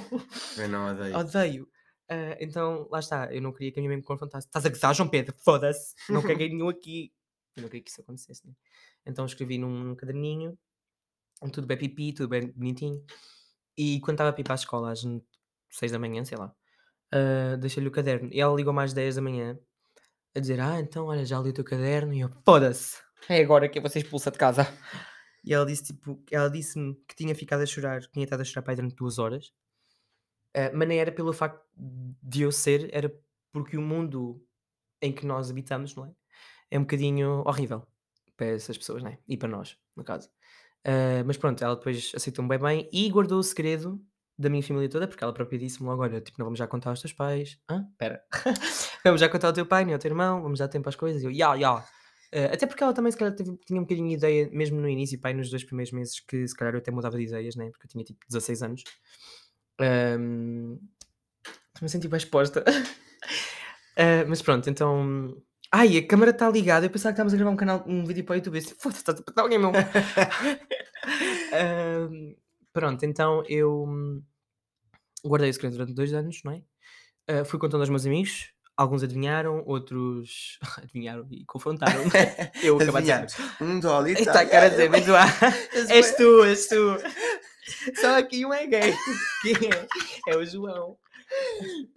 Eu 0.57 0.69
não 0.69 0.91
odeio. 0.91 1.17
odeio. 1.19 1.69
Ah, 2.09 2.37
então, 2.41 2.89
lá 2.91 3.01
está, 3.01 3.33
eu 3.35 3.43
não 3.43 3.53
queria 3.53 3.73
que 3.73 3.81
a 3.81 3.83
minha 3.83 3.91
mãe 3.91 3.97
me 3.99 4.03
confrontasse. 4.03 4.47
Estás 4.47 4.65
a 4.65 4.69
gozar, 4.69 4.95
João 4.95 5.09
Pedro? 5.09 5.35
Foda-se, 5.45 5.95
não 6.09 6.23
caguei 6.23 6.49
nenhum 6.49 6.69
aqui. 6.69 7.13
Eu 7.57 7.63
não 7.63 7.69
queria 7.69 7.83
que 7.83 7.91
isso 7.91 8.01
acontecesse, 8.01 8.47
né? 8.47 8.55
Então 9.05 9.27
escrevi 9.27 9.59
num, 9.59 9.85
num 9.85 9.95
caderninho, 9.95 10.57
tudo 11.53 11.67
bem 11.67 11.77
pipi, 11.77 12.13
tudo 12.15 12.29
bem 12.29 12.51
bonitinho. 12.53 13.05
E 13.83 14.01
quando 14.01 14.15
estava 14.15 14.31
a 14.31 14.33
pipa 14.33 14.53
à 14.53 14.55
escola, 14.55 14.93
às 14.93 15.03
6 15.71 15.93
da 15.93 15.99
manhã, 15.99 16.25
sei 16.25 16.39
lá, 16.39 16.55
ah, 17.13 17.57
deixei-lhe 17.57 17.89
o 17.89 17.93
caderno. 17.93 18.31
E 18.33 18.41
ela 18.41 18.55
ligou-me 18.55 18.83
às 18.83 18.93
10 18.93 19.17
da 19.17 19.23
manhã 19.23 19.59
a 20.35 20.41
dizer: 20.41 20.61
Ah, 20.61 20.81
então, 20.81 21.07
olha, 21.07 21.25
já 21.25 21.39
li 21.41 21.51
o 21.51 21.53
teu 21.53 21.65
caderno. 21.65 22.15
E 22.15 22.21
eu, 22.21 22.31
foda-se, 22.45 22.99
é 23.29 23.41
agora 23.41 23.69
que 23.69 23.79
eu 23.79 23.83
vou 23.83 23.91
ser 23.91 24.01
expulsa 24.01 24.31
de 24.31 24.39
casa. 24.39 24.67
E 25.45 25.53
ela 25.53 25.67
disse 25.67 25.85
tipo, 25.87 26.23
ela 26.31 26.49
disse-me 26.49 26.95
que 27.09 27.17
tinha 27.17 27.35
ficado 27.35 27.63
a 27.63 27.67
chorar, 27.67 28.01
que 28.01 28.13
tinha 28.13 28.25
estado 28.25 28.41
a 28.41 28.45
chorar 28.45 28.63
para 28.63 28.73
aí 28.73 28.77
durante 28.77 28.95
duas 28.95 29.19
horas. 29.19 29.49
Uh, 30.57 30.71
mas 30.73 30.87
nem 30.87 31.01
era 31.01 31.11
pelo 31.11 31.33
facto 31.33 31.61
de 31.77 32.43
eu 32.43 32.53
ser, 32.53 32.89
era 32.93 33.13
porque 33.51 33.77
o 33.77 33.83
mundo 33.83 34.41
em 35.01 35.13
que 35.13 35.27
nós 35.27 35.51
habitamos, 35.51 35.97
não 35.97 36.07
é? 36.07 36.13
É 36.71 36.79
um 36.79 36.83
bocadinho 36.83 37.43
horrível 37.45 37.85
para 38.37 38.47
essas 38.47 38.79
pessoas, 38.79 39.03
não 39.03 39.11
é? 39.11 39.19
E 39.27 39.37
para 39.37 39.49
nós, 39.49 39.77
no 39.97 40.05
caso. 40.05 40.31
Uh, 40.87 41.23
mas 41.27 41.37
pronto, 41.37 41.63
ela 41.63 41.77
depois 41.77 42.13
aceitou-me 42.15 42.49
bem 42.49 42.59
bem 42.59 42.89
e 42.93 43.09
guardou 43.09 43.39
o 43.39 43.43
segredo 43.43 44.01
da 44.37 44.51
minha 44.51 44.63
família 44.63 44.89
toda, 44.89 45.07
porque 45.07 45.23
ela 45.23 45.33
própria 45.33 45.59
disse-me 45.59 45.89
logo: 45.89 46.03
olha, 46.03 46.21
tipo, 46.21 46.39
não 46.39 46.47
vamos 46.47 46.59
já 46.59 46.67
contar 46.67 46.91
aos 46.91 47.01
teus 47.01 47.13
pais. 47.13 47.59
Hã? 47.71 47.87
Pera. 47.99 48.23
vamos 49.05 49.21
já 49.21 49.29
contar 49.29 49.49
ao 49.49 49.53
teu 49.53 49.67
pai, 49.67 49.85
nem 49.85 49.95
ao 49.95 50.01
teu 50.01 50.11
irmão, 50.11 50.43
vamos 50.43 50.59
dar 50.59 50.69
tempo 50.69 50.89
às 50.89 50.97
coisas. 50.97 51.23
E 51.23 51.27
eu, 51.27 51.31
ya, 51.31 51.55
ya. 51.55 51.75
Uh, 52.35 52.53
até 52.53 52.67
porque 52.67 52.83
ela 52.83 52.93
também, 52.95 53.13
se 53.13 53.19
calhar, 53.19 53.35
teve- 53.35 53.57
tinha 53.67 53.79
um 53.79 53.85
bocadinho 53.85 54.09
de 54.09 54.15
ideia, 54.15 54.49
mesmo 54.51 54.81
no 54.81 54.89
início, 54.89 55.21
pai, 55.21 55.35
nos 55.35 55.51
dois 55.51 55.63
primeiros 55.65 55.93
meses, 55.93 56.19
que 56.19 56.49
se 56.49 56.55
calhar 56.57 56.75
eu 56.75 56.79
até 56.79 56.91
mudava 56.91 57.17
de 57.17 57.25
ideias, 57.25 57.55
né? 57.55 57.71
Porque 57.71 57.87
eu 57.87 57.91
tinha 57.91 58.05
tipo 58.05 58.19
16 58.29 58.63
anos. 58.63 58.83
Um, 59.81 60.79
Estou-me 61.45 61.87
a 61.87 61.89
sentir 61.89 62.09
bem 62.09 62.19
exposta. 62.19 62.65
Ah, 63.95 64.25
mas 64.27 64.41
pronto, 64.41 64.71
então. 64.71 65.37
Ai, 65.75 65.97
a 65.97 66.07
câmara 66.07 66.33
está 66.33 66.51
ligada. 66.51 66.85
Eu 66.85 66.91
pensava 66.91 67.13
que 67.13 67.15
estávamos 67.15 67.33
a 67.33 67.37
gravar 67.37 67.51
um 67.51 67.57
canal, 67.57 67.83
um 67.87 68.05
vídeo 68.05 68.25
para 68.25 68.35
o 68.35 68.37
YouTube. 68.37 68.61
Foda-se, 68.61 69.01
estás 69.01 69.23
a 69.35 69.41
alguém, 69.41 69.59
meu. 69.59 69.73
Ahm, 71.55 72.35
pronto, 72.73 73.05
então 73.05 73.43
eu 73.49 73.85
hum, 73.85 74.23
guardei 75.25 75.49
o 75.49 75.55
segredo 75.55 75.73
durante 75.73 75.95
dois 75.95 76.13
anos, 76.13 76.43
não 76.45 76.53
é? 76.53 76.63
Ah, 77.27 77.45
fui 77.45 77.59
contando 77.59 77.81
aos 77.81 77.89
meus 77.89 78.05
amigos. 78.05 78.53
Alguns 78.77 79.03
adivinharam, 79.03 79.63
outros 79.67 80.59
adivinharam 80.77 81.27
e 81.31 81.43
confrontaram. 81.47 82.03
eu 82.63 82.77
acabei 82.77 83.03
de 83.03 83.27
dizer. 83.27 83.43
Um 83.59 83.81
dólar. 83.81 84.11
Está 84.11 84.41
a 84.43 84.47
cara 84.47 84.67
a 84.67 84.69
dizer, 84.69 84.91
és 85.89 86.15
tu, 86.17 86.45
és 86.45 86.69
tu. 86.69 86.99
Só 87.99 88.19
aqui 88.19 88.45
um 88.45 88.53
é 88.53 88.67
gay. 88.67 88.95
Quem 89.41 89.71
é? 89.71 90.33
É 90.35 90.37
o 90.37 90.45
João. 90.45 90.99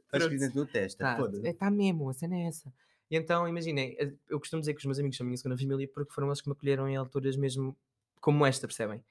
Está 0.06 0.18
escrito 0.18 0.45
na 0.45 0.51
tua 0.51 0.66
testa. 0.66 1.04
Tá, 1.04 1.18
Foda-se. 1.18 1.45
é, 1.45 1.51
tá 1.51 1.69
mesmo, 1.69 2.10
a 2.10 2.13
cena 2.13 2.38
é 2.38 2.48
essa. 2.48 2.72
E 3.10 3.16
então, 3.18 3.48
imaginem, 3.48 3.96
eh, 4.00 4.13
eu 4.30 4.40
costumo 4.40 4.62
dizer 4.62 4.74
que 4.74 4.80
os 4.80 4.86
meus 4.86 5.00
amigos 5.00 5.18
são 5.18 5.25
a 5.25 5.28
minha 5.28 5.38
segunda 5.38 5.57
família 5.57 5.88
porque 5.94 6.13
foram 6.13 6.28
eles 6.28 6.42
que 6.42 6.50
me 6.50 6.54
acolheram 6.54 6.88
em 6.90 6.96
alturas 6.96 7.36
mesmo 7.38 7.78
como 8.19 8.46
esta, 8.46 8.68
percebem? 8.68 9.04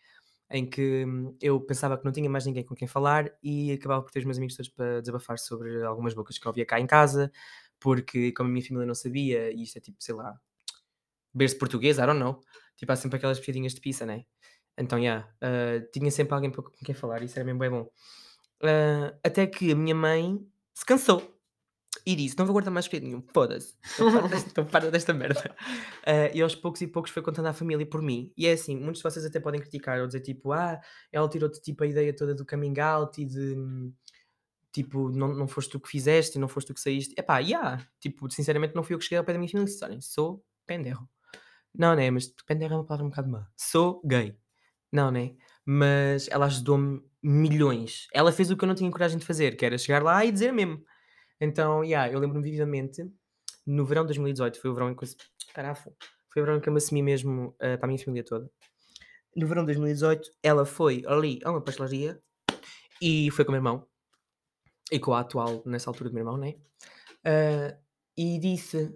Em 0.50 0.66
que 0.68 1.04
hum, 1.06 1.36
eu 1.42 1.60
pensava 1.60 1.98
que 1.98 2.04
não 2.04 2.12
tinha 2.12 2.30
mais 2.30 2.46
ninguém 2.46 2.64
com 2.64 2.74
quem 2.74 2.88
falar 2.88 3.30
e 3.42 3.72
acabava 3.72 4.02
por 4.02 4.10
ter 4.12 4.20
os 4.20 4.24
meus 4.26 4.38
amigos 4.38 4.56
todos 4.56 4.70
para 4.70 5.00
desabafar 5.00 5.38
sobre 5.38 5.82
algumas 5.84 6.14
bocas 6.14 6.38
que 6.38 6.46
eu 6.46 6.50
ouvia 6.50 6.66
cá 6.66 6.80
em 6.80 6.86
casa, 6.86 7.32
porque 7.80 8.32
como 8.32 8.50
a 8.50 8.52
minha 8.52 8.64
família 8.66 8.86
não 8.86 8.94
sabia, 8.94 9.52
e 9.52 9.62
isto 9.62 9.78
é 9.78 9.80
tipo, 9.80 9.98
sei 10.02 10.14
lá, 10.14 10.38
berço 11.32 11.58
português, 11.58 11.98
I 11.98 12.02
don't 12.06 12.18
know, 12.18 12.40
tipo, 12.76 12.92
há 12.92 12.96
sempre 12.96 13.16
aquelas 13.18 13.40
piadinhas 13.40 13.74
de 13.74 13.80
pizza, 13.80 14.06
né? 14.06 14.24
Então, 14.78 14.98
yeah, 14.98 15.28
tinha 15.92 16.10
sempre 16.10 16.34
alguém 16.34 16.50
com 16.52 16.62
quem 16.84 16.94
falar, 16.94 17.22
e 17.22 17.26
isso 17.26 17.38
era 17.38 17.44
mesmo 17.44 17.60
bem 17.60 17.70
bom. 17.70 17.88
Ah, 18.62 19.14
até 19.24 19.46
que 19.46 19.72
a 19.72 19.76
minha 19.76 19.94
mãe 19.94 20.40
se 20.74 20.84
cansou 20.86 21.33
e 22.06 22.14
disse: 22.16 22.36
Não 22.38 22.44
vou 22.46 22.52
guardar 22.52 22.72
mais 22.72 22.84
segredo 22.86 23.04
nenhum, 23.06 23.22
foda-se, 23.32 23.74
desta- 24.30 24.48
estou 24.48 24.64
farta 24.66 24.90
desta 24.90 25.12
merda. 25.14 25.54
Ah, 26.06 26.28
e 26.34 26.42
aos 26.42 26.54
poucos 26.54 26.80
e 26.82 26.86
poucos 26.86 27.10
foi 27.10 27.22
contando 27.22 27.46
à 27.46 27.52
família 27.52 27.86
por 27.86 28.02
mim. 28.02 28.32
E 28.36 28.46
é 28.46 28.52
assim: 28.52 28.76
muitos 28.76 28.98
de 28.98 29.02
vocês 29.04 29.24
até 29.24 29.40
podem 29.40 29.60
criticar 29.60 30.00
ou 30.00 30.06
dizer 30.06 30.20
tipo, 30.20 30.52
ah, 30.52 30.80
ela 31.12 31.28
tirou-te 31.28 31.60
tipo 31.60 31.84
a 31.84 31.86
ideia 31.86 32.14
toda 32.14 32.34
do 32.34 32.44
coming 32.46 32.78
out 32.80 33.20
e 33.20 33.24
de 33.24 33.56
tipo, 34.72 35.08
não, 35.10 35.28
não 35.34 35.46
foste 35.46 35.70
tu 35.70 35.80
que 35.80 35.88
fizeste, 35.88 36.38
não 36.38 36.48
foste 36.48 36.68
tu 36.68 36.74
que 36.74 36.80
saíste. 36.80 37.14
Epá, 37.16 37.38
yeah, 37.38 37.86
tipo, 38.00 38.28
sinceramente 38.30 38.74
não 38.74 38.82
fui 38.82 38.94
eu 38.94 38.98
que 38.98 39.04
cheguei 39.04 39.18
ao 39.18 39.24
pé 39.24 39.32
da 39.32 39.38
minha 39.38 39.48
família 39.48 39.68
e 39.68 39.72
disse: 39.72 39.84
olhem, 39.84 40.00
sou 40.00 40.44
penderro. 40.66 41.08
Não, 41.76 41.94
né? 41.94 42.10
Mas 42.10 42.28
penderro 42.46 42.74
é 42.74 42.76
uma 42.78 42.84
palavra 42.84 43.06
um 43.06 43.10
bocado 43.10 43.28
má. 43.28 43.48
Sou 43.56 44.00
gay. 44.04 44.36
Não, 44.92 45.10
né? 45.10 45.34
Mas 45.64 46.28
ela 46.28 46.46
ajudou-me 46.46 47.02
milhões. 47.22 48.06
Ela 48.12 48.30
fez 48.32 48.50
o 48.50 48.56
que 48.56 48.64
eu 48.64 48.68
não 48.68 48.74
tinha 48.74 48.90
coragem 48.90 49.18
de 49.18 49.24
fazer, 49.24 49.56
que 49.56 49.64
era 49.64 49.78
chegar 49.78 50.02
lá 50.02 50.24
e 50.24 50.30
dizer 50.30 50.52
mesmo. 50.52 50.84
Então, 51.40 51.84
yeah, 51.84 52.12
eu 52.12 52.18
lembro-me 52.18 52.44
vividamente, 52.44 53.04
no 53.66 53.84
verão 53.84 54.02
de 54.02 54.08
2018, 54.08 54.60
foi 54.60 54.70
o 54.70 54.74
verão 54.74 54.90
em 54.90 54.94
que 54.94 55.04
eu... 55.04 55.08
Foi 56.32 56.42
o 56.42 56.44
verão 56.44 56.58
em 56.58 56.60
que 56.60 56.68
eu 56.68 56.72
me 56.72 56.78
assumi 56.78 57.02
mesmo 57.02 57.54
eh, 57.60 57.76
para 57.76 57.86
a 57.86 57.88
minha 57.88 58.02
família 58.02 58.24
toda. 58.24 58.50
No 59.36 59.46
verão 59.46 59.62
de 59.62 59.66
2018, 59.66 60.30
ela 60.42 60.64
foi 60.64 61.04
ali 61.06 61.40
a 61.44 61.50
uma 61.50 61.60
pastelaria 61.60 62.20
e 63.00 63.30
foi 63.30 63.44
com 63.44 63.50
o 63.50 63.52
meu 63.52 63.58
irmão, 63.58 63.86
e 64.90 64.98
com 64.98 65.12
a 65.12 65.20
atual, 65.20 65.62
nessa 65.66 65.90
altura, 65.90 66.10
do 66.10 66.14
meu 66.14 66.22
irmão, 66.22 66.36
né? 66.36 66.54
Ah, 67.24 67.76
e 68.16 68.38
disse, 68.38 68.94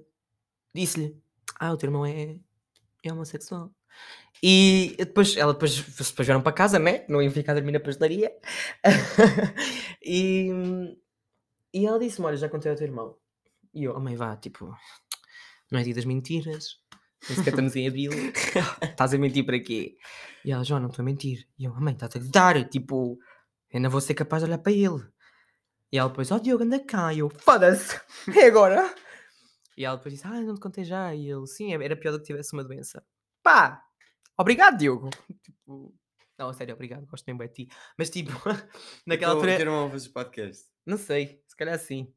disse-lhe, 0.74 1.16
ah, 1.58 1.72
o 1.72 1.76
teu 1.76 1.88
irmão 1.88 2.06
é, 2.06 2.38
é 3.04 3.12
homossexual. 3.12 3.72
E 4.42 4.94
depois, 4.98 5.36
ela 5.36 5.52
depois, 5.52 5.80
depois 5.80 6.26
vieram 6.26 6.42
para 6.42 6.52
casa, 6.52 6.78
né? 6.78 7.04
Não 7.08 7.20
iam 7.20 7.32
ficar 7.32 7.52
a 7.52 7.54
dormir 7.56 7.72
na 7.72 7.80
pastelaria. 7.80 8.30
e, 10.04 10.50
e 11.72 11.86
ela 11.86 11.98
disse-me, 11.98 12.26
olha, 12.26 12.36
já 12.36 12.48
contei 12.48 12.70
ao 12.70 12.76
teu 12.76 12.86
irmão. 12.86 13.16
E 13.74 13.84
eu, 13.84 13.94
oh 13.94 14.00
mãe, 14.00 14.16
vá, 14.16 14.36
tipo, 14.36 14.74
não 15.70 15.78
é 15.78 15.82
dia 15.82 15.94
das 15.94 16.04
mentiras. 16.04 16.76
Nem 17.28 17.36
sequer 17.36 17.50
estamos 17.50 17.74
em 17.76 17.86
abril. 17.88 18.12
Estás 18.82 19.12
a 19.12 19.18
mentir 19.18 19.44
para 19.44 19.58
quê? 19.60 19.96
E 20.44 20.52
ela, 20.52 20.64
João, 20.64 20.80
não 20.80 20.88
estou 20.88 21.02
a 21.02 21.06
mentir. 21.06 21.46
E 21.58 21.64
eu, 21.64 21.72
oh, 21.76 21.80
mãe, 21.80 21.92
estás 21.92 22.14
a 22.16 22.30
dar, 22.30 22.68
tipo, 22.68 23.18
eu 23.70 23.80
não 23.80 23.90
vou 23.90 24.00
ser 24.00 24.14
capaz 24.14 24.42
de 24.42 24.48
olhar 24.48 24.58
para 24.58 24.72
ele. 24.72 25.04
E 25.92 25.98
ela 25.98 26.08
depois, 26.08 26.30
oh 26.30 26.38
Diogo, 26.38 26.62
anda 26.64 26.78
cá. 26.78 27.12
E 27.12 27.18
eu, 27.18 27.28
foda-se, 27.30 28.00
é 28.36 28.46
agora. 28.46 28.94
E 29.76 29.84
ela 29.84 29.96
depois 29.96 30.14
disse, 30.14 30.26
ah, 30.26 30.40
não 30.40 30.54
te 30.54 30.60
contei 30.60 30.84
já. 30.84 31.14
E 31.14 31.28
ele, 31.28 31.46
sim, 31.46 31.72
era 31.74 31.96
pior 31.96 32.12
do 32.12 32.18
que 32.20 32.26
tivesse 32.26 32.52
uma 32.52 32.64
doença. 32.64 33.04
Pá, 33.42 33.82
obrigado, 34.36 34.78
Diogo. 34.78 35.10
Tipo, 35.42 35.94
não, 36.38 36.48
a 36.50 36.54
sério, 36.54 36.74
obrigado, 36.74 37.04
gosto 37.06 37.24
bem 37.24 37.48
de 37.48 37.52
ti. 37.52 37.68
Mas 37.98 38.10
tipo, 38.10 38.30
naquela 39.06 39.34
Então, 39.34 39.50
altura, 39.50 39.70
uma 39.70 39.90
fazer 39.90 40.08
podcast. 40.10 40.66
não 40.86 40.96
sei, 40.96 41.42
se 41.47 41.47
calhar 41.58 41.78
sim. 41.78 42.12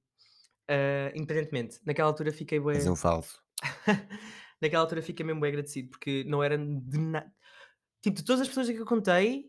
Ah, 0.70 1.12
independentemente, 1.16 1.80
naquela 1.86 2.10
altura 2.10 2.32
fiquei 2.32 2.60
bem. 2.60 2.78
És 2.78 2.88
um 2.88 2.96
falso. 2.96 3.42
naquela 4.62 4.84
altura 4.84 5.02
fiquei 5.02 5.26
mesmo 5.26 5.42
bem 5.42 5.50
agradecido 5.50 5.90
porque 5.90 6.24
não 6.26 6.44
era 6.44 6.58
de 6.58 6.98
nada. 6.98 7.32
Tipo, 8.02 8.18
de 8.18 8.26
todas 8.26 8.42
as 8.42 8.48
pessoas 8.48 8.68
que 8.70 8.78
eu 8.78 8.86
contei, 8.86 9.46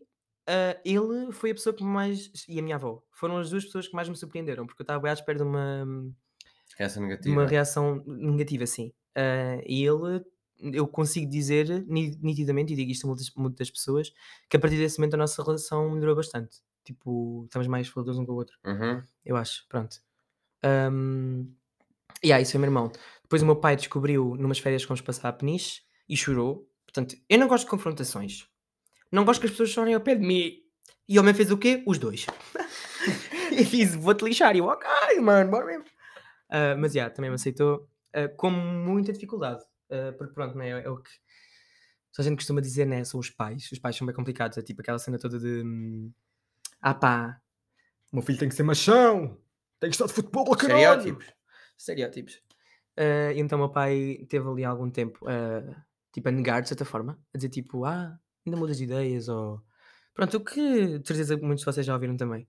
ah, 0.47 0.79
ele 0.85 1.31
foi 1.31 1.51
a 1.51 1.55
pessoa 1.55 1.75
que 1.75 1.83
mais. 1.83 2.31
E 2.47 2.59
a 2.59 2.63
minha 2.63 2.75
avó. 2.75 3.03
Foram 3.11 3.37
as 3.37 3.49
duas 3.49 3.65
pessoas 3.65 3.87
que 3.87 3.95
mais 3.95 4.09
me 4.09 4.15
surpreenderam, 4.17 4.65
porque 4.67 4.81
eu 4.81 4.85
estava 4.85 5.01
bem 5.01 5.11
à 5.11 5.13
espera 5.13 5.37
de 5.39 5.43
uma, 5.43 5.85
Reação 6.77 7.03
negativa. 7.03 7.35
uma 7.35 7.45
reação 7.45 8.03
negativa, 8.05 8.65
sim. 8.65 8.93
Ah, 9.15 9.61
e 9.65 9.83
ele, 9.85 10.23
eu 10.59 10.87
consigo 10.87 11.29
dizer 11.29 11.85
ni- 11.87 12.17
nitidamente, 12.21 12.73
e 12.73 12.75
digo 12.75 12.91
isto 12.91 13.05
a 13.05 13.07
muitas, 13.07 13.31
muitas 13.35 13.71
pessoas, 13.71 14.11
que 14.49 14.57
a 14.57 14.59
partir 14.59 14.77
desse 14.77 14.99
momento 14.99 15.15
a 15.15 15.17
nossa 15.17 15.43
relação 15.43 15.89
melhorou 15.91 16.15
bastante. 16.15 16.57
Tipo, 16.83 17.43
estamos 17.45 17.67
mais 17.67 17.87
faladores 17.87 18.19
um 18.19 18.25
com 18.25 18.33
o 18.33 18.35
outro. 18.35 18.57
Uhum. 18.65 19.01
Eu 19.25 19.35
acho, 19.37 19.65
pronto. 19.69 19.97
Um, 20.63 21.53
e 22.21 22.27
yeah, 22.27 22.41
isso 22.41 22.51
foi 22.51 22.59
meu 22.59 22.67
irmão. 22.67 22.91
Depois 23.21 23.41
o 23.41 23.45
meu 23.45 23.55
pai 23.55 23.75
descobriu 23.75 24.35
numas 24.35 24.59
férias 24.59 24.83
que 24.83 24.87
fomos 24.87 25.01
passar 25.01 25.29
a 25.29 25.33
Peniche 25.33 25.81
e 26.07 26.15
chorou. 26.15 26.69
Portanto, 26.85 27.15
eu 27.29 27.39
não 27.39 27.47
gosto 27.47 27.65
de 27.65 27.69
confrontações. 27.69 28.47
Não 29.11 29.25
gosto 29.25 29.39
que 29.39 29.45
as 29.47 29.51
pessoas 29.51 29.69
chorem 29.69 29.93
ao 29.93 30.01
pé 30.01 30.15
de 30.15 30.25
mim. 30.25 30.61
E 31.07 31.17
ele 31.17 31.25
me 31.25 31.33
fez 31.33 31.51
o 31.51 31.57
quê? 31.57 31.83
Os 31.85 31.97
dois. 31.97 32.25
e 33.51 33.65
fiz, 33.65 33.95
vou-te 33.95 34.23
lixar. 34.23 34.55
E 34.55 34.59
eu, 34.59 34.65
ok, 34.65 35.19
mano, 35.21 35.51
bora 35.51 35.65
mesmo. 35.65 35.85
Ah, 36.49 36.75
mas, 36.77 36.93
já, 36.93 37.09
também 37.09 37.29
me 37.29 37.35
aceitou 37.35 37.89
ah, 38.13 38.27
com 38.37 38.49
muita 38.49 39.11
dificuldade. 39.11 39.63
Ah, 39.89 40.13
porque, 40.17 40.33
pronto, 40.33 40.57
né, 40.57 40.69
é, 40.69 40.89
o 40.89 40.97
que 40.97 41.09
só 42.13 42.21
a 42.21 42.25
gente 42.25 42.35
costuma 42.35 42.61
dizer, 42.61 42.85
né? 42.85 43.03
São 43.03 43.19
os 43.19 43.31
pais. 43.31 43.71
Os 43.71 43.79
pais 43.79 43.95
são 43.95 44.05
bem 44.05 44.15
complicados. 44.15 44.57
É 44.57 44.61
tipo 44.61 44.81
aquela 44.81 44.99
cena 44.99 45.17
toda 45.17 45.39
de... 45.39 45.63
hum, 45.65 46.11
Ah 46.85 46.93
pá, 46.93 47.41
o 48.11 48.17
meu 48.17 48.23
filho 48.23 48.37
tem 48.37 48.49
que 48.49 48.55
ser 48.55 48.63
machão. 48.63 49.39
Tem 49.79 49.89
que 49.89 49.95
estar 49.95 50.05
de 50.05 50.13
futebol, 50.13 50.55
caralho. 50.55 50.77
Estereótipos. 50.77 51.33
Estereótipos. 51.77 52.41
E 52.97 53.39
então 53.39 53.57
o 53.57 53.61
meu 53.61 53.69
pai 53.69 54.25
teve 54.29 54.47
ali 54.47 54.65
algum 54.65 54.89
tempo 54.89 55.25
ah, 55.27 55.83
tipo 56.11 56.27
a 56.27 56.31
negar 56.31 56.61
de 56.61 56.67
certa 56.67 56.85
forma, 56.85 57.17
a 57.33 57.37
dizer 57.37 57.49
tipo, 57.49 57.85
ah, 57.85 58.19
ainda 58.45 58.57
mudas 58.57 58.77
de 58.77 58.83
ideias 58.83 59.29
ou 59.29 59.63
pronto, 60.13 60.37
o 60.37 60.43
que 60.43 60.99
de 60.99 61.07
certeza 61.07 61.37
muitos 61.37 61.61
de 61.61 61.65
vocês 61.65 61.85
já 61.85 61.93
ouviram 61.93 62.17
também. 62.17 62.47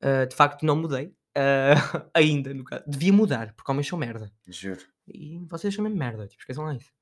Ah, 0.00 0.24
de 0.24 0.36
facto 0.36 0.64
não 0.64 0.76
mudei. 0.76 1.14
ah, 1.34 1.74
ainda, 2.14 2.54
no 2.54 2.64
caso. 2.64 2.84
Devia 2.86 3.12
mudar, 3.12 3.52
porque 3.54 3.70
homens 3.70 3.88
são 3.88 3.98
merda. 3.98 4.32
Juro. 4.46 4.80
E 5.08 5.38
vocês 5.50 5.74
são 5.74 5.82
mesmo 5.82 5.98
merda, 5.98 6.28
tipo, 6.28 6.40
esqueçam 6.40 6.64
lá 6.64 6.74
isso. 6.74 6.92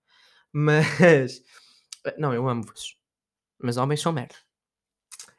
Mas 0.53 1.43
não, 2.19 2.33
eu 2.33 2.49
amo-vos. 2.49 2.97
Mas 3.61 3.77
homens 3.77 4.01
são 4.01 4.11
merda. 4.11 4.35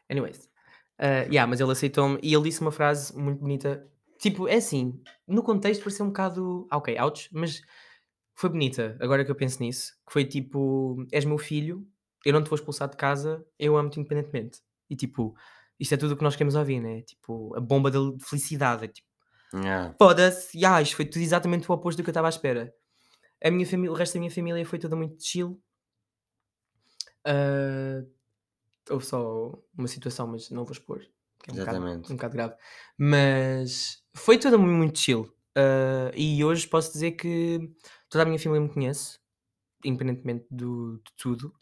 Anyways. 0.09 0.52
Ah, 0.99 1.23
yeah, 1.29 1.47
mas 1.47 1.59
ele 1.59 1.71
aceitou-me 1.71 2.19
e 2.21 2.33
ele 2.33 2.43
disse 2.43 2.61
uma 2.61 2.71
frase 2.71 3.15
muito 3.17 3.39
bonita. 3.39 3.87
Tipo, 4.19 4.47
é 4.47 4.55
assim, 4.55 5.01
no 5.27 5.43
contexto 5.43 5.81
pareceu 5.83 6.05
um 6.05 6.09
bocado. 6.09 6.67
ah, 6.71 6.77
Ok, 6.77 6.97
ouch, 7.01 7.29
mas 7.31 7.61
foi 8.35 8.49
bonita, 8.49 8.97
agora 9.01 9.25
que 9.25 9.31
eu 9.31 9.35
penso 9.35 9.61
nisso. 9.61 9.93
Que 10.07 10.13
foi 10.13 10.25
tipo: 10.25 11.05
és 11.11 11.25
meu 11.25 11.37
filho, 11.37 11.85
eu 12.25 12.33
não 12.33 12.43
te 12.43 12.49
vou 12.49 12.55
expulsar 12.55 12.89
de 12.89 12.95
casa, 12.97 13.45
eu 13.59 13.75
amo-te 13.77 13.99
independentemente. 13.99 14.59
E 14.89 14.95
tipo, 14.95 15.35
isto 15.79 15.93
é 15.93 15.97
tudo 15.97 16.13
o 16.13 16.17
que 16.17 16.23
nós 16.23 16.35
queremos 16.35 16.55
ouvir, 16.55 16.79
né? 16.79 17.01
Tipo, 17.01 17.55
a 17.55 17.59
bomba 17.59 17.91
da 17.91 17.99
felicidade. 18.25 18.85
é 18.85 18.87
Tipo, 18.87 19.07
Yeah. 19.55 19.93
foda-se, 19.99 20.57
yeah, 20.57 20.81
isto 20.81 20.95
foi 20.95 21.05
tudo 21.05 21.21
exatamente 21.21 21.69
o 21.69 21.73
oposto 21.75 21.97
do 21.99 22.03
que 22.03 22.09
eu 22.09 22.11
estava 22.11 22.27
à 22.27 22.29
espera. 22.29 22.73
A 23.43 23.51
minha 23.51 23.67
família, 23.67 23.91
o 23.91 23.95
resto 23.95 24.15
da 24.15 24.19
minha 24.19 24.31
família 24.31 24.65
foi 24.65 24.79
toda 24.79 24.95
muito 24.95 25.23
chill. 25.23 25.61
Ah, 27.25 28.01
houve 28.89 29.05
só 29.05 29.51
uma 29.77 29.87
situação, 29.87 30.27
mas 30.27 30.49
não 30.49 30.63
vou 30.65 30.73
expor. 30.73 30.99
Que 31.43 31.51
é 31.51 31.53
um 31.53 31.57
bocado, 31.57 31.77
um 32.09 32.15
bocado 32.15 32.33
grave. 32.33 32.55
Mas 32.97 34.03
foi 34.15 34.39
mu- 34.57 34.67
muito 34.67 34.99
chill. 34.99 35.31
Ah, 35.55 36.11
e 36.15 36.43
hoje 36.43 36.67
posso 36.67 36.91
dizer 36.93 37.11
que 37.13 37.59
toda 38.09 38.23
a 38.23 38.25
minha 38.25 38.39
família 38.39 38.61
me 38.67 38.73
conhece, 38.73 39.19
independentemente 39.85 40.45
do, 40.51 40.97
de 40.97 41.11
tudo. 41.17 41.53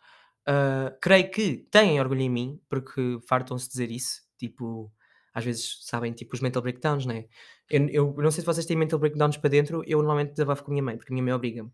Ah, 0.47 0.95
creio 1.01 1.31
que 1.31 1.57
têm 1.71 1.99
orgulho 1.99 2.21
em 2.21 2.29
mim, 2.29 2.61
porque 2.69 3.19
fartam-se 3.27 3.69
dizer 3.69 3.91
isso. 3.91 4.21
Tipo, 4.37 4.91
às 5.33 5.45
vezes 5.45 5.79
sabem, 5.83 6.13
tipo, 6.13 6.35
os 6.35 6.41
mental 6.41 6.61
breakdowns, 6.63 7.05
né? 7.05 7.25
Eu, 7.69 7.87
eu 7.89 8.15
não 8.23 8.31
sei 8.31 8.41
se 8.41 8.45
vocês 8.47 8.65
têm 8.65 8.77
mental 8.77 8.99
breakdowns 8.99 9.37
para 9.37 9.49
dentro, 9.49 9.83
eu 9.87 9.99
normalmente 9.99 10.31
desabafo 10.31 10.63
com 10.63 10.71
a 10.71 10.73
minha 10.73 10.83
mãe, 10.83 10.97
porque 10.97 11.13
a 11.13 11.15
minha 11.15 11.23
mãe 11.23 11.33
obriga-me. 11.33 11.71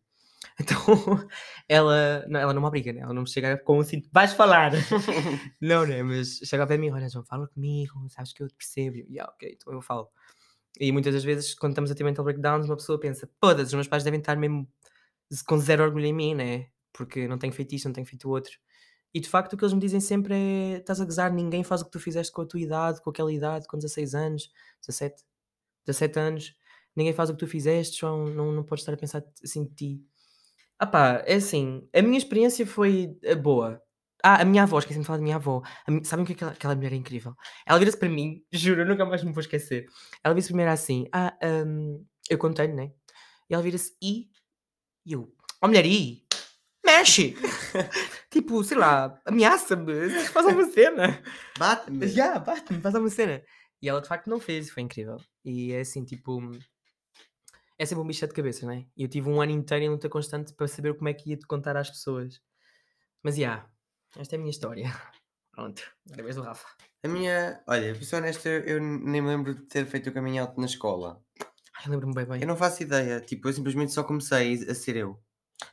Então, 0.60 0.77
ela 1.67 2.25
não, 2.27 2.39
ela 2.39 2.53
não 2.53 2.62
me 2.62 2.67
obriga, 2.67 2.94
né? 2.94 3.01
Ela 3.01 3.13
não 3.13 3.24
me 3.24 3.29
chega 3.29 3.58
com 3.58 3.79
assim, 3.79 4.03
vais 4.12 4.34
falar. 4.34 4.72
não, 5.62 5.86
né? 5.86 6.03
Mas 6.03 6.39
chega 6.44 6.63
a 6.63 6.77
mim, 6.77 6.91
olha, 6.91 7.10
João, 7.10 7.25
fala 7.25 7.48
comigo, 7.48 8.08
sabes 8.10 8.34
que 8.34 8.44
eu 8.44 8.48
te 8.48 8.56
percebo. 8.56 8.98
E 8.98 9.01
eu, 9.01 9.08
"Yeah, 9.10 9.32
ok, 9.34 9.58
então 9.60 9.74
eu 9.74 9.82
falo. 9.82 10.10
E 10.79 10.91
muitas 10.91 11.13
das 11.13 11.24
vezes, 11.24 11.56
quando 11.56 11.74
estamos 11.74 11.91
a 11.91 11.96
ter 11.96 12.03
mental 12.03 12.24
breakdowns, 12.25 12.67
uma 12.67 12.77
pessoa 12.77 13.00
pensa, 13.00 13.29
foda-se, 13.39 13.67
os 13.67 13.74
meus 13.74 13.88
pais 13.88 14.03
devem 14.03 14.20
estar 14.20 14.36
mesmo 14.38 14.67
com 15.48 15.58
zero 15.60 15.84
orgulho 15.84 16.06
em 16.06 16.13
mim, 16.13 16.36
né? 16.36 16.67
Porque 16.94 17.27
não 17.27 17.38
tenho 17.38 17.53
feito 17.53 17.75
isto, 17.75 17.86
não 17.86 17.94
tenho 17.94 18.08
feito 18.08 18.27
o 18.27 18.32
outro. 18.32 18.53
E 19.13 19.20
de 19.20 19.29
facto 19.29 19.53
o 19.53 19.58
que 19.58 19.63
eles 19.63 19.74
me 19.74 19.79
dizem 19.79 20.00
sempre 20.00 20.36
é: 20.36 20.77
estás 20.77 21.01
a 21.01 21.06
gozar, 21.06 21.34
ninguém 21.34 21.63
faz 21.63 21.82
o 21.82 21.86
que 21.86 21.91
tu 21.91 22.00
fizeste 22.00 22.32
com 22.32 22.41
a 22.44 22.46
tua 22.46 22.60
idade, 22.60 23.01
com 23.01 23.10
aquela 23.10 23.32
idade, 23.34 23.67
com 23.67 23.77
16 23.77 24.13
anos, 24.15 24.51
17, 24.82 25.24
17 25.86 26.20
anos, 26.20 26.56
ninguém 26.96 27.13
faz 27.13 27.29
o 27.29 27.34
que 27.34 27.39
tu 27.39 27.48
fizeste, 27.48 28.00
João, 28.01 28.25
não, 28.27 28.51
não 28.51 28.63
podes 28.63 28.84
estar 28.84 28.94
a 28.94 28.98
pensar 28.98 29.24
assim 29.44 29.65
de 29.65 29.74
ti. 29.75 30.06
Ah 30.79 30.86
pá, 30.88 31.24
é 31.25 31.36
assim, 31.36 31.88
a 31.93 32.01
minha 32.01 32.17
experiência 32.17 32.65
foi 32.65 33.17
eh, 33.24 33.36
boa. 33.36 33.81
Ah, 34.24 34.41
a 34.41 34.46
minha 34.46 34.63
avó, 34.63 34.77
esqueci-me 34.79 35.03
de 35.03 35.07
falar 35.07 35.17
da 35.17 35.24
minha 35.24 35.36
avó. 35.38 35.62
A 35.88 35.91
mi- 35.91 36.03
Sabem 36.05 36.24
o 36.24 36.27
que 36.27 36.34
é 36.34 36.36
que 36.36 36.43
aquela, 36.43 36.51
aquela 36.57 36.75
mulher 36.75 36.93
é 36.93 36.96
incrível? 36.96 37.34
Ela 37.65 37.79
vira-se 37.79 37.98
para 37.98 38.10
mim, 38.10 38.43
juro, 38.51 38.81
eu 38.81 38.86
nunca 38.86 39.05
mais 39.05 39.24
me 39.24 39.31
vou 39.31 39.41
esquecer. 39.41 39.86
Ela 40.24 40.34
vira-se 40.34 40.50
primeiro 40.50 40.72
assim, 40.72 41.07
ah, 41.13 41.36
hum, 41.65 42.05
eu 42.29 42.38
contei, 42.38 42.67
né? 42.67 42.91
E 43.50 43.53
ela 43.53 43.63
vira-se, 43.63 43.93
e? 44.01 44.29
E 45.05 45.13
eu, 45.13 45.34
ó 45.62 45.67
mulher, 45.67 45.86
e? 45.86 46.24
Mexe! 46.86 47.36
tipo, 48.31 48.63
sei 48.63 48.77
lá, 48.77 49.19
ameaça-me, 49.25 50.10
faz 50.29 50.46
uma 50.46 50.65
cena. 50.72 51.22
Bate-me. 51.57 52.07
Já, 52.07 52.39
bate-me, 52.39 52.81
faz 52.81 52.96
uma 52.96 53.10
cena. 53.10 53.43
E 53.81 53.89
ela 53.89 54.01
de 54.01 54.07
facto 54.07 54.29
não 54.29 54.39
fez, 54.39 54.69
foi 54.69 54.84
incrível. 54.84 55.17
E 55.46 55.72
é 55.74 55.81
assim, 55.81 56.03
tipo. 56.05 56.39
É 57.79 57.86
sempre 57.86 58.03
um 58.03 58.07
bicho 58.07 58.25
de 58.27 58.34
cabeça, 58.34 58.65
não 58.65 58.74
é? 58.74 58.86
E 58.98 59.03
eu 59.03 59.07
tive 59.07 59.29
um 59.29 59.39
ano 59.41 59.51
inteiro 59.51 59.86
em 59.86 59.89
luta 59.89 60.10
constante 60.10 60.53
para 60.53 60.67
saber 60.67 60.96
como 60.96 61.10
é 61.10 61.13
que 61.13 61.29
ia 61.29 61.38
te 61.38 61.46
contar 61.46 61.77
às 61.77 61.89
pessoas. 61.89 62.41
Mas 63.24 63.36
já, 63.36 63.67
esta 64.17 64.36
é 64.36 64.38
a 64.38 64.39
minha 64.39 64.50
história. 64.51 64.86
Pronto, 65.53 65.81
agora 66.07 66.24
vez 66.24 66.36
do 66.36 66.41
Rafa. 66.41 66.67
A 67.03 67.07
minha. 67.07 67.62
Olha, 67.67 67.93
para 67.93 68.03
ser 68.03 68.15
honesto, 68.17 68.48
eu 68.48 68.79
nem 68.81 69.22
me 69.22 69.27
lembro 69.27 69.55
de 69.55 69.62
ter 69.67 69.86
feito 69.86 70.10
o 70.10 70.13
caminho 70.13 70.41
alto 70.43 70.60
na 70.60 70.65
escola. 70.65 71.22
Ai, 71.77 71.86
eu 71.88 71.91
lembro-me 71.91 72.13
bem 72.15 72.25
bem. 72.25 72.41
Eu 72.41 72.48
não 72.48 72.55
faço 72.55 72.81
ideia. 72.84 73.19
Tipo, 73.22 73.48
eu 73.50 73.53
simplesmente 73.53 73.91
só 73.91 74.03
comecei 74.03 74.53
a 74.69 74.74
ser 74.75 74.96
eu. 74.98 75.19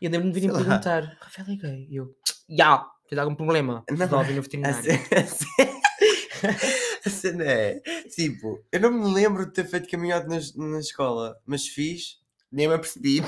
Eu 0.01 0.11
lembro-me 0.11 0.33
de 0.33 0.41
virem 0.41 0.55
lá. 0.55 0.63
perguntar: 0.63 1.17
Rafael 1.21 1.49
é 1.51 1.57
gay? 1.57 1.87
E 1.91 1.97
eu, 1.97 2.15
já, 2.49 2.87
fez 3.09 3.19
algum 3.19 3.35
problema? 3.35 3.85
Não, 3.91 3.97
Resolve 3.97 4.33
no 4.35 4.43
veterinário. 4.43 4.91
a 5.17 5.27
ce- 5.27 5.47
a 7.05 7.11
cena 7.11 7.45
é. 7.45 7.81
Tipo, 8.15 8.65
eu 8.73 8.81
não 8.81 8.93
me 8.93 9.13
lembro 9.15 9.47
de 9.47 9.53
ter 9.53 9.67
feito 9.67 9.89
caminho 9.89 10.15
alto 10.17 10.29
na, 10.29 10.69
na 10.71 10.79
escola, 10.81 11.41
mas 11.47 11.67
fiz, 11.67 12.21
nem 12.51 12.69
me 12.69 12.75
apercebi. 12.75 13.21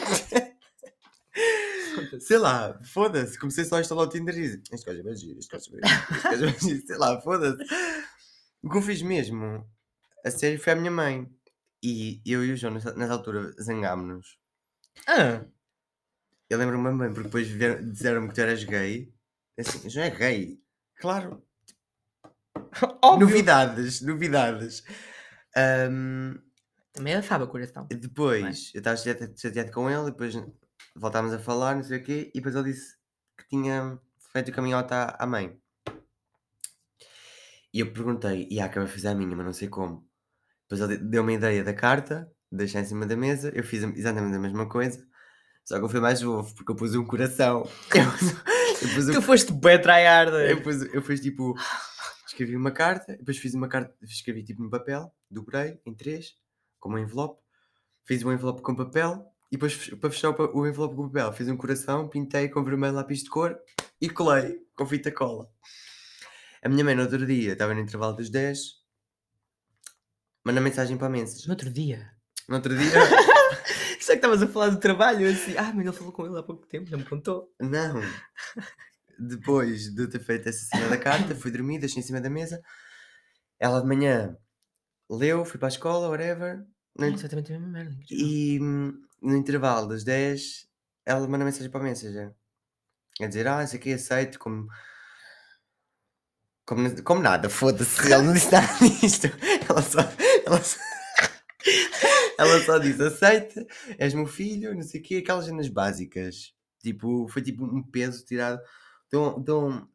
Sei 2.21 2.39
lá, 2.39 2.79
foda-se. 2.85 3.39
Comecei 3.39 3.65
só 3.65 3.77
a 3.77 3.81
instalar 3.81 4.07
o 4.07 4.09
Tinder 4.09 4.37
e 4.37 4.43
disse: 4.43 4.63
Este 4.73 4.87
gajo 4.87 5.01
é 5.01 5.03
bem 5.03 5.17
giro, 5.17 5.39
este 5.39 5.51
gajo 5.51 5.71
é 5.71 5.81
bem 5.81 5.91
giro, 5.91 6.15
este 6.17 6.23
gajo 6.23 6.45
é 6.45 6.51
bem 6.51 6.61
giro. 6.61 6.87
Sei 6.87 6.97
lá, 6.99 7.21
foda-se. 7.21 7.65
O 8.63 8.71
que 8.71 8.77
eu 8.79 8.83
fiz 8.83 9.03
mesmo, 9.03 9.67
a 10.25 10.31
sério, 10.31 10.59
foi 10.61 10.73
a 10.73 10.77
minha 10.77 10.91
mãe. 10.91 11.29
E 11.83 12.21
eu 12.27 12.45
e 12.45 12.53
o 12.53 12.57
João, 12.57 12.75
nessa, 12.75 12.95
nessa 12.95 13.13
altura, 13.13 13.53
zangámos-nos. 13.63 14.39
Ah, 15.07 15.45
Eu 16.51 16.59
lembro-me 16.59 16.99
bem, 16.99 17.09
porque 17.13 17.29
depois 17.29 17.49
disseram-me 17.93 18.29
que 18.29 18.35
tu 18.35 18.41
eras 18.41 18.65
gay. 18.65 19.13
Assim, 19.59 19.89
João 19.89 20.07
é 20.07 20.11
gay. 20.11 20.61
Claro, 20.97 21.46
óbvio. 23.03 23.27
novidades, 23.27 24.01
novidades. 24.01 24.83
Ahm, 25.57 26.35
Também 26.93 27.15
é 27.15 27.23
fava 27.23 27.47
coração. 27.47 27.87
depois, 27.91 28.71
eu 28.75 28.79
estava 28.79 28.97
chateado, 28.97 29.73
com 29.73 29.91
ele, 29.91 30.07
depois 30.07 30.35
voltámos 30.95 31.33
a 31.33 31.39
falar, 31.39 31.75
não 31.77 31.83
sei 31.83 31.99
o 31.99 32.03
quê, 32.03 32.31
e 32.35 32.39
depois 32.39 32.55
ele 32.55 32.73
disse 32.73 32.97
que 33.39 33.49
tinha 33.49 33.99
feito 34.33 34.51
o 34.51 34.53
caminho 34.53 34.77
alto 34.77 34.93
à, 34.93 35.17
à 35.19 35.27
mãe. 35.27 35.57
E 37.73 37.81
eu 37.81 37.93
perguntei, 37.93 38.47
e 38.51 38.61
a 38.61 38.65
acabei 38.67 38.87
de 38.87 38.95
fazer 38.95 39.09
a 39.09 39.15
minha, 39.15 39.37
mas 39.37 39.45
não 39.45 39.53
sei 39.53 39.69
como. 39.69 40.07
Depois 40.69 40.81
ele 40.91 40.97
deu 40.99 41.23
uma 41.23 41.33
ideia 41.33 41.63
da 41.63 41.75
carta, 41.75 42.31
deixei 42.51 42.81
em 42.81 42.85
cima 42.85 43.07
da 43.07 43.17
mesa, 43.17 43.51
eu 43.55 43.63
fiz 43.63 43.83
exatamente 43.83 44.37
a 44.37 44.41
mesma 44.41 44.69
coisa, 44.69 45.07
só 45.65 45.79
que 45.79 45.85
eu 45.85 45.89
fui 45.89 46.01
mais 46.01 46.23
ovo, 46.23 46.55
porque 46.55 46.73
eu 46.73 46.77
pus 46.77 46.95
um 46.95 47.05
coração. 47.05 47.69
Eu, 47.95 48.03
eu 48.89 48.95
pus 48.95 49.09
um 49.09 49.13
Tu 49.13 49.23
foste 49.23 49.53
bué 49.53 49.79
tryharder. 49.79 50.51
eu, 50.51 50.63
pus, 50.63 50.83
eu 50.95 51.03
fiz 51.03 51.21
tipo. 51.21 51.55
Escrevi 52.27 52.57
uma 52.57 52.73
carta, 52.73 53.17
depois 53.17 53.39
fiz 53.39 53.55
uma 53.55 53.69
carta, 53.69 53.95
escrevi 54.03 54.43
tipo 54.43 54.63
no 54.63 54.69
papel, 54.69 55.15
dobrei 55.31 55.81
em 55.87 55.95
três, 55.95 56.37
com 56.81 56.91
um 56.91 56.99
envelope, 56.99 57.41
fiz 58.05 58.23
um 58.25 58.33
envelope 58.33 58.63
com 58.63 58.75
papel 58.75 59.25
e 59.51 59.57
depois 59.57 59.91
para 59.95 60.11
fechar 60.11 60.31
o, 60.31 60.67
envelope 60.67 60.97
com 60.97 61.09
papel, 61.09 61.33
fiz 61.33 61.49
um 61.49 61.57
coração, 61.57 62.09
pintei 62.09 62.49
com 62.49 62.65
vermelho 62.65 62.95
lápis 62.95 63.23
de 63.23 63.31
cor 63.31 63.57
e 64.01 64.11
colei 64.11 64.61
com 64.75 64.85
fita 64.85 65.13
cola. 65.13 65.49
A 66.63 66.69
minha 66.69 66.85
mãe 66.85 66.97
no 66.97 67.03
outro 67.03 67.25
dia 67.25 67.53
estava 67.53 67.73
no 67.73 67.81
intervalo 67.81 68.17
dos 68.17 68.29
10, 68.29 68.59
manda 70.45 70.61
mensagem 70.61 70.97
para 70.97 71.07
a 71.07 71.11
Menses. 71.11 71.47
No 71.47 71.53
outro 71.53 71.71
dia. 71.71 72.11
No 72.49 72.57
outro 72.57 72.77
dia, 72.77 72.91
Sei 74.01 74.15
que 74.15 74.25
estavas 74.25 74.41
a 74.41 74.47
falar 74.47 74.69
do 74.69 74.79
trabalho, 74.79 75.29
assim, 75.29 75.57
ah, 75.57 75.73
mas 75.75 75.85
ele 75.85 75.93
falou 75.97 76.13
com 76.13 76.27
ele 76.27 76.39
há 76.39 76.43
pouco 76.43 76.65
tempo, 76.67 76.91
não 76.91 76.99
me 76.99 77.05
contou. 77.05 77.53
não. 77.61 78.01
depois 79.19 79.95
de 79.95 80.07
ter 80.09 80.21
feito 80.21 80.49
essa 80.49 80.65
cena 80.67 80.89
da 80.89 80.99
carta, 80.99 81.35
fui 81.35 81.51
dormir, 81.51 81.79
deixei 81.79 82.01
em 82.01 82.07
cima 82.07 82.21
da 82.21 82.31
mesa. 82.31 82.61
Ela 83.59 83.81
de 83.81 83.87
manhã 83.87 84.37
leu, 85.11 85.45
fui 85.45 85.59
para 85.59 85.69
a 85.69 85.71
escola, 85.71 86.09
whatever. 86.09 86.65
No 86.99 87.07
É 87.07 87.11
exatamente 87.11 87.53
a 87.53 87.59
mesma 87.59 87.73
merda. 87.73 87.97
E 88.11 88.59
hum, 88.61 88.93
no 89.23 89.37
intervalo 89.37 89.89
das 89.89 90.05
10, 90.05 90.67
ela 91.05 91.27
manda 91.29 91.45
mensagem 91.45 91.71
para 91.71 91.81
o 91.81 91.85
Messenger. 91.85 92.35
A 93.21 93.27
dizer, 93.27 93.47
ah, 93.47 93.63
isso 93.63 93.77
aqui 93.77 93.93
aceito 93.93 94.39
como. 94.39 94.69
Como, 96.67 97.03
como 97.03 97.23
nada, 97.23 97.49
foda-se. 97.49 98.13
Ela 98.13 98.23
não 98.23 98.33
disse 98.35 98.51
nada 98.51 98.67
disto. 99.01 99.29
Ela 99.69 99.83
só. 99.83 100.01
Ela 100.45 100.63
só, 100.63 100.79
ela 102.39 102.61
só 102.65 102.79
disse, 102.79 103.03
aceita, 103.03 103.67
és 103.99 104.15
meu 104.15 104.27
filho, 104.27 104.75
não 104.75 104.83
sei 104.83 105.01
o 105.01 105.03
quê, 105.03 105.17
aquelas 105.17 105.47
cenas 105.47 105.69
básicas. 105.69 106.53
Tipo, 106.83 107.27
foi 107.29 107.43
tipo 107.43 107.65
um 107.65 107.83
peso 107.83 108.25
tirado. 108.25 108.61
Estão, 109.07 109.39
estão 109.39 109.89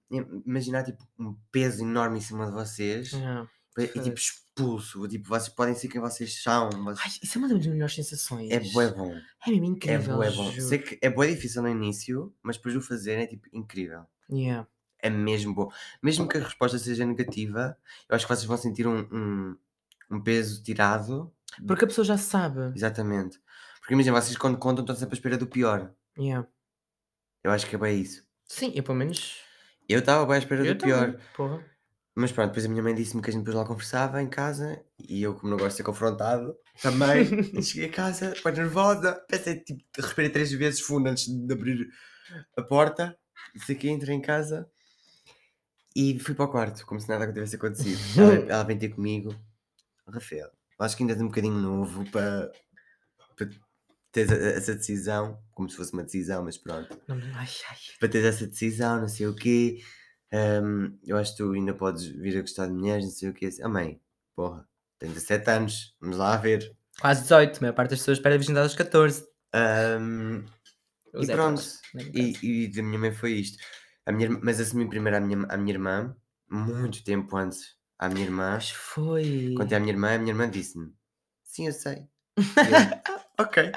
imaginar 0.45 0.83
tipo 0.83 1.05
um 1.19 1.35
peso 1.51 1.83
enorme 1.83 2.17
em 2.17 2.21
cima 2.21 2.45
de 2.47 2.51
vocês 2.51 3.11
Yeah. 3.13 3.49
e 3.77 3.87
tipo 3.87 4.17
expulso. 4.17 5.07
Tipo, 5.07 5.27
vocês 5.29 5.49
podem 5.49 5.75
ser 5.75 5.87
quem 5.87 6.01
vocês 6.01 6.41
são. 6.41 6.69
vocês- 6.69 6.99
Ai, 7.03 7.11
isso 7.23 7.37
é 7.37 7.39
uma 7.39 7.47
das 7.49 7.65
melhores 7.67 7.95
sensações. 7.95 8.49
É 8.51 8.59
bué 8.59 8.91
bom. 8.91 9.13
É 9.45 9.49
mesmo 9.51 9.65
É 9.65 9.69
incrível. 9.69 10.15
bué 10.17 10.31
bom. 10.31 10.51
juro. 10.51 10.67
Sei 10.67 10.77
que 10.79 10.97
é 11.01 11.09
bué 11.09 11.27
difícil 11.27 11.61
no 11.61 11.69
início, 11.69 12.33
mas 12.43 12.57
depois 12.57 12.73
de 12.73 12.79
o 12.79 12.81
fazer 12.81 13.13
é 13.19 13.27
tipo 13.27 13.47
incrível. 13.53 14.05
Yeah. 14.29 14.67
É 14.99 15.09
mesmo 15.09 15.53
bom. 15.53 15.69
Mesmo 16.01 16.27
que 16.27 16.37
a 16.37 16.43
resposta 16.43 16.77
seja 16.77 17.05
negativa, 17.05 17.77
eu 18.07 18.15
acho 18.15 18.25
que 18.27 18.33
vocês 18.35 18.45
vão 18.45 18.57
sentir 18.57 18.85
um, 18.87 18.99
um, 19.11 19.57
um 20.11 20.21
peso 20.21 20.61
tirado. 20.61 21.33
Porque 21.65 21.85
a 21.85 21.87
pessoa 21.87 22.05
já 22.05 22.17
sabe. 22.17 22.71
Exatamente. 22.75 23.39
Porque 23.79 23.93
imagina, 23.93 24.21
vocês 24.21 24.37
quando 24.37 24.57
contam 24.57 24.83
estão 24.83 24.95
sempre 24.95 25.15
à 25.15 25.17
espera 25.17 25.37
do 25.37 25.47
pior. 25.47 25.91
Yeah. 26.17 26.47
Eu 27.43 27.51
acho 27.51 27.65
que 27.67 27.75
é 27.75 27.79
bem 27.79 27.99
isso. 27.99 28.23
Sim, 28.51 28.73
eu 28.75 28.83
pelo 28.83 28.97
menos. 28.97 29.37
Eu 29.87 29.99
estava 29.99 30.25
bem 30.25 30.35
à 30.35 30.39
espera 30.39 30.65
Eu 30.65 30.75
do 30.75 30.83
pior. 30.83 31.05
também, 31.13 31.25
porra. 31.33 31.65
Mas 32.13 32.33
pronto, 32.33 32.49
depois 32.49 32.65
a 32.65 32.69
minha 32.69 32.83
mãe 32.83 32.93
disse-me 32.93 33.21
que 33.21 33.29
a 33.29 33.33
gente 33.33 33.43
depois 33.43 33.55
lá 33.55 33.65
conversava 33.65 34.21
em 34.21 34.27
casa 34.27 34.83
e 34.99 35.23
eu, 35.23 35.33
como 35.33 35.49
não 35.51 35.57
gosto 35.57 35.69
de 35.69 35.77
ser 35.77 35.83
confrontado, 35.83 36.53
também 36.81 37.25
cheguei 37.63 37.87
a 37.87 37.91
casa, 37.91 38.31
depois 38.31 38.57
nervosa, 38.57 39.13
pensei, 39.29 39.61
tipo, 39.61 39.81
respirei 39.95 40.29
três 40.29 40.51
vezes 40.51 40.81
fundo 40.81 41.07
antes 41.07 41.27
de 41.27 41.53
abrir 41.53 41.87
a 42.57 42.61
porta, 42.61 43.17
isso 43.55 43.71
aqui, 43.71 43.89
entrei 43.89 44.13
em 44.13 44.21
casa 44.21 44.69
e 45.95 46.19
fui 46.19 46.35
para 46.35 46.45
o 46.45 46.51
quarto, 46.51 46.85
como 46.85 46.99
se 46.99 47.07
nada 47.07 47.31
tivesse 47.31 47.55
acontecido. 47.55 47.99
Ela, 48.19 48.33
ela 48.51 48.63
vem 48.63 48.77
ter 48.77 48.89
comigo, 48.89 49.33
Rafael, 50.05 50.51
acho 50.77 50.97
que 50.97 51.03
ainda 51.03 51.13
és 51.13 51.21
um 51.21 51.27
bocadinho 51.27 51.55
novo 51.57 52.03
para, 52.11 52.51
para 53.37 53.49
teres 54.11 54.31
essa 54.31 54.75
decisão, 54.75 55.41
como 55.53 55.69
se 55.69 55.75
fosse 55.77 55.93
uma 55.93 56.03
decisão, 56.03 56.43
mas 56.43 56.57
pronto 56.57 56.99
Não, 57.07 57.15
ai, 57.35 57.47
ai. 57.69 57.77
para 57.99 58.09
ter 58.09 58.23
essa 58.25 58.45
decisão, 58.47 59.01
não 59.01 59.07
sei 59.07 59.27
o 59.27 59.35
quê. 59.35 59.81
Hum, 60.33 60.97
eu 61.05 61.17
acho 61.17 61.31
que 61.31 61.37
tu 61.43 61.51
ainda 61.51 61.73
podes 61.73 62.05
vir 62.05 62.37
a 62.37 62.41
gostar 62.41 62.67
de 62.67 62.73
mulheres, 62.73 63.03
não 63.05 63.11
sei 63.11 63.29
o 63.29 63.33
quê. 63.33 63.47
Assim, 63.47 63.63
Ah, 63.63 63.69
mãe, 63.69 64.01
porra, 64.35 64.67
tenho 64.99 65.13
17 65.13 65.49
anos, 65.49 65.95
vamos 65.99 66.17
lá 66.17 66.37
ver. 66.37 66.75
Quase 66.99 67.21
18, 67.23 67.57
a 67.57 67.61
maior 67.61 67.73
parte 67.73 67.89
das 67.91 67.99
pessoas 67.99 68.17
espera 68.17 68.35
a 68.35 68.37
virgindade 68.37 68.65
aos 68.65 68.75
14. 68.75 69.25
Hum, 69.55 70.45
Eu 71.13 71.23
e 71.23 71.27
pronto, 71.27 71.61
é 71.95 72.03
no 72.03 72.09
e, 72.17 72.63
e 72.63 72.67
da 72.69 72.81
minha 72.83 72.99
mãe 72.99 73.11
foi 73.13 73.33
isto. 73.33 73.57
A 74.05 74.11
minha, 74.11 74.29
mas 74.29 74.59
assumi 74.59 74.87
primeiro 74.87 75.17
à 75.17 75.19
minha, 75.19 75.45
à 75.49 75.57
minha 75.57 75.73
irmã, 75.73 76.15
muito 76.49 77.03
tempo 77.03 77.35
antes, 77.37 77.75
à 77.99 78.07
minha 78.09 78.25
irmã. 78.25 78.51
Mas 78.53 78.71
foi. 78.71 79.53
Contei 79.57 79.77
à 79.77 79.79
minha 79.79 79.93
irmã, 79.93 80.15
a 80.15 80.17
minha 80.17 80.31
irmã 80.31 80.49
disse-me: 80.49 80.93
Sim, 81.43 81.67
eu 81.67 81.73
sei. 81.73 82.07
"Ah, 82.37 83.43
ok, 83.43 83.71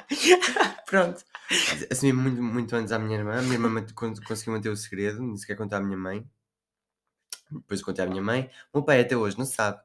pronto. 0.85 1.23
Assumi 1.91 2.13
muito, 2.13 2.41
muito 2.41 2.75
antes 2.75 2.91
à 2.91 2.99
minha 2.99 3.17
irmã. 3.17 3.39
A 3.39 3.41
minha 3.41 3.55
irmã 3.55 3.85
conseguiu 4.25 4.53
manter 4.53 4.69
o 4.69 4.77
segredo, 4.77 5.21
nem 5.21 5.37
sequer 5.37 5.55
contar 5.55 5.77
à 5.77 5.81
minha 5.81 5.97
mãe. 5.97 6.27
Depois 7.51 7.81
contei 7.81 8.03
à 8.03 8.07
minha 8.07 8.21
mãe. 8.21 8.49
O 8.73 8.79
meu 8.79 8.85
pai 8.85 9.01
até 9.01 9.15
hoje 9.15 9.37
não 9.37 9.45
sabe. 9.45 9.81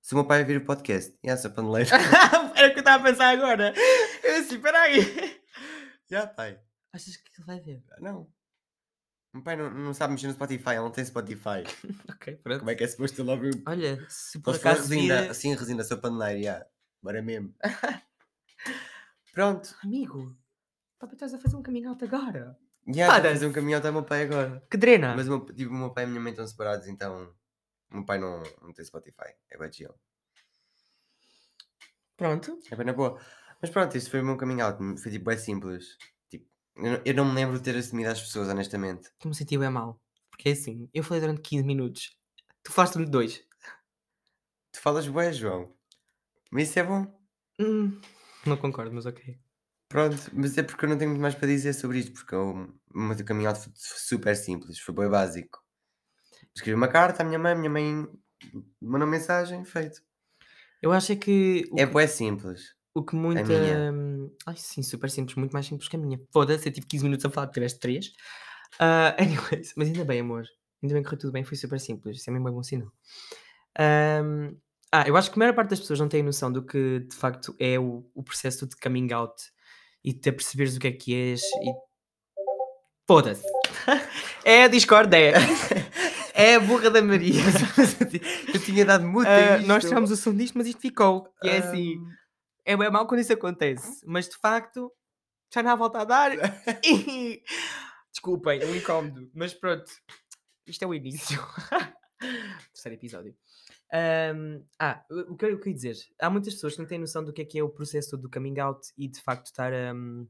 Se 0.00 0.14
o 0.14 0.16
meu 0.16 0.24
pai 0.26 0.44
vir 0.44 0.58
o 0.58 0.64
podcast, 0.64 1.16
e 1.22 1.30
essa 1.30 1.48
paneleira. 1.48 1.90
Era 2.56 2.68
o 2.68 2.72
que 2.72 2.78
eu 2.78 2.80
estava 2.80 3.02
a 3.02 3.10
pensar 3.10 3.30
agora. 3.30 3.72
Eu 4.22 4.40
assim, 4.40 4.60
peraí. 4.60 5.40
Já, 6.10 6.26
pai. 6.26 6.58
Achas 6.92 7.16
que 7.16 7.30
ele 7.38 7.46
vai 7.46 7.60
ver? 7.60 7.82
Não. 8.00 8.22
O 9.32 9.38
meu 9.38 9.42
pai 9.44 9.56
não, 9.56 9.70
não 9.70 9.94
sabe 9.94 10.12
mexer 10.12 10.26
no 10.26 10.34
Spotify, 10.34 10.70
ele 10.70 10.80
não 10.80 10.90
tem 10.90 11.04
Spotify. 11.04 11.62
Ok, 12.10 12.36
pronto. 12.36 12.58
Como 12.60 12.70
é 12.70 12.74
que 12.74 12.84
é 12.84 12.88
suposto 12.88 13.22
ele 13.22 13.30
ouvir? 13.30 13.62
Olha, 13.66 14.06
se 14.08 14.38
por 14.38 14.54
acaso, 14.54 14.82
resina, 14.82 15.22
vir... 15.22 15.30
assim, 15.30 15.54
resina, 15.54 15.82
sua 15.82 15.96
paneleira, 15.96 16.42
já. 16.42 16.66
Bora 17.02 17.22
mesmo. 17.22 17.54
Pronto. 19.32 19.74
Amigo, 19.82 20.36
papai, 20.98 21.14
estás 21.14 21.34
a 21.34 21.38
fazer 21.38 21.56
um 21.56 21.62
coming 21.62 21.86
out 21.86 22.02
agora. 22.04 22.56
Já, 22.86 23.06
Foda-se. 23.06 23.34
fazer 23.34 23.46
um 23.46 23.52
caminho 23.52 23.78
até 23.78 23.90
o 23.90 23.92
meu 23.92 24.04
pai 24.04 24.22
agora. 24.24 24.62
Que 24.70 24.76
drena. 24.76 25.14
Mas 25.16 25.26
o 25.28 25.30
meu, 25.30 25.46
tipo, 25.54 25.70
o 25.70 25.74
meu 25.76 25.92
pai 25.92 26.04
e 26.04 26.06
a 26.06 26.08
minha 26.08 26.20
mãe 26.20 26.32
estão 26.32 26.46
separados, 26.46 26.86
então 26.88 27.32
o 27.90 27.94
meu 27.96 28.04
pai 28.04 28.18
não, 28.18 28.42
não 28.60 28.72
tem 28.72 28.84
Spotify. 28.84 29.32
É 29.50 29.56
bem 29.58 29.72
chill. 29.72 29.94
Pronto. 32.16 32.58
É 32.70 32.76
bem 32.76 32.86
na 32.86 32.92
boa. 32.92 33.20
Mas 33.60 33.70
pronto, 33.70 33.96
isso 33.96 34.10
foi 34.10 34.20
o 34.20 34.24
meu 34.24 34.36
coming 34.36 34.60
out. 34.60 34.78
Foi 35.00 35.10
tipo, 35.10 35.30
é 35.30 35.36
simples. 35.36 35.96
Tipo, 36.28 36.46
eu, 36.76 36.82
não- 36.92 37.02
eu 37.04 37.14
não 37.14 37.24
me 37.24 37.34
lembro 37.34 37.56
de 37.56 37.62
ter 37.64 37.76
assumido 37.76 38.10
às 38.10 38.20
pessoas, 38.20 38.48
honestamente. 38.48 39.10
Que 39.18 39.28
me 39.28 39.34
senti 39.34 39.56
bem 39.56 39.70
mal. 39.70 40.00
Porque 40.30 40.48
é 40.48 40.52
assim, 40.52 40.88
eu 40.92 41.02
falei 41.04 41.20
durante 41.20 41.40
15 41.40 41.64
minutos. 41.64 42.16
Tu 42.64 42.72
falaste-me 42.72 43.06
dois. 43.06 43.44
Tu 44.72 44.80
falas 44.80 45.06
bué, 45.06 45.32
João. 45.32 45.72
Mas 46.52 46.68
isso 46.68 46.78
é 46.78 46.84
bom. 46.84 47.06
Hum, 47.58 48.00
não 48.46 48.56
concordo, 48.56 48.94
mas 48.94 49.06
ok. 49.06 49.38
Pronto, 49.88 50.16
mas 50.32 50.56
é 50.56 50.62
porque 50.62 50.84
eu 50.84 50.88
não 50.88 50.96
tenho 50.96 51.10
muito 51.10 51.20
mais 51.22 51.34
para 51.34 51.48
dizer 51.48 51.74
sobre 51.74 51.98
isto, 51.98 52.12
porque 52.12 52.34
o 52.34 52.68
o 52.94 52.98
meu 52.98 53.48
out 53.48 53.60
foi 53.60 53.72
super 53.74 54.36
simples, 54.36 54.78
foi 54.78 54.94
bem 54.94 55.08
básico. 55.08 55.62
Escrevi 56.54 56.74
uma 56.76 56.88
carta 56.88 57.22
à 57.22 57.26
minha 57.26 57.38
mãe, 57.38 57.54
minha 57.54 57.70
mãe 57.70 58.06
mandou 58.80 59.08
mensagem, 59.08 59.64
feito. 59.64 60.02
Eu 60.82 60.92
acho 60.92 61.12
é 61.12 61.16
que 61.16 61.64
É 61.76 61.86
que, 61.86 61.92
bué 61.92 62.06
simples. 62.06 62.74
o 62.94 63.04
que 63.04 63.16
muita. 63.16 63.42
minha. 63.44 63.92
hum, 63.92 64.30
Ai, 64.46 64.56
sim, 64.56 64.82
super 64.82 65.10
simples, 65.10 65.36
muito 65.36 65.52
mais 65.52 65.66
simples 65.66 65.88
que 65.88 65.96
a 65.96 65.98
minha. 65.98 66.20
Foda-se, 66.32 66.68
eu 66.68 66.72
tive 66.72 66.86
15 66.86 67.04
minutos 67.04 67.24
a 67.26 67.30
falar, 67.30 67.48
tiveste 67.48 67.78
3. 67.80 68.12
Ah, 68.78 69.14
anyways, 69.20 69.74
mas 69.76 69.88
ainda 69.88 70.04
bem, 70.04 70.20
amor. 70.20 70.44
Ainda 70.82 70.94
bem 70.94 71.02
que 71.02 71.08
correu 71.08 71.20
tudo 71.20 71.32
bem, 71.32 71.44
foi 71.44 71.56
super 71.56 71.78
simples. 71.80 72.18
Isso 72.18 72.28
é 72.30 72.32
mesmo 72.32 72.44
bem 72.46 72.54
bom 72.54 72.62
sinal. 72.62 72.92
Ahm, 73.78 74.56
ah, 74.92 75.04
eu 75.08 75.16
acho 75.16 75.30
que 75.30 75.38
a 75.38 75.40
maior 75.40 75.54
parte 75.54 75.70
das 75.70 75.80
pessoas 75.80 75.98
não 75.98 76.08
tem 76.08 76.22
noção 76.22 76.52
do 76.52 76.62
que 76.62 77.00
de 77.00 77.16
facto 77.16 77.56
é 77.58 77.78
o, 77.78 78.04
o 78.14 78.22
processo 78.22 78.66
de 78.66 78.76
coming 78.76 79.10
out 79.12 79.42
e 80.04 80.12
de 80.12 80.20
te 80.20 80.30
perceberes 80.30 80.76
o 80.76 80.80
que 80.80 80.88
é 80.88 80.92
que 80.92 81.14
és 81.14 81.40
e. 81.40 81.72
Foda-se! 83.06 83.42
é 84.44 84.64
a 84.64 84.68
Discord, 84.68 85.14
é! 85.16 85.32
É 86.34 86.54
a 86.54 86.60
burra 86.60 86.90
da 86.90 87.02
Maria! 87.02 87.42
eu 88.54 88.60
tinha 88.60 88.84
dado 88.84 89.06
muito 89.06 89.28
isto. 89.28 89.66
nós 89.66 89.84
tirámos 89.84 90.10
o 90.10 90.16
som 90.16 90.34
disto, 90.34 90.56
mas 90.56 90.66
isto 90.66 90.80
ficou. 90.80 91.28
E 91.42 91.48
é 91.48 91.58
assim, 91.58 92.00
é 92.64 92.76
bem 92.76 92.90
mal 92.90 93.06
quando 93.06 93.20
isso 93.20 93.32
acontece, 93.32 94.00
mas 94.06 94.28
de 94.28 94.36
facto 94.36 94.90
já 95.52 95.62
não 95.62 95.70
há 95.70 95.74
volta 95.74 96.00
a 96.00 96.04
dar. 96.04 96.32
E- 96.84 97.42
Desculpem, 98.10 98.60
é 98.60 98.66
um 98.66 98.74
incómodo, 98.76 99.30
mas 99.34 99.54
pronto, 99.54 99.90
isto 100.66 100.82
é 100.82 100.86
o 100.86 100.94
início. 100.94 101.42
Terceiro 102.72 102.96
episódio. 102.96 103.34
Ahm, 103.92 104.64
ah, 104.80 105.04
o 105.10 105.32
o 105.32 105.36
que 105.36 105.44
eu 105.46 105.58
queria 105.58 105.74
dizer? 105.74 105.96
Há 106.20 106.30
muitas 106.30 106.54
pessoas 106.54 106.74
que 106.74 106.80
não 106.80 106.88
têm 106.88 106.98
noção 106.98 107.24
do 107.24 107.32
que 107.32 107.42
é 107.42 107.44
que 107.44 107.58
é 107.58 107.62
o 107.62 107.68
processo 107.70 108.16
do 108.16 108.30
coming 108.30 108.58
out 108.60 108.88
e 108.96 109.08
de 109.08 109.20
facto 109.22 109.46
estar. 109.46 109.72
ahm, 109.72 110.26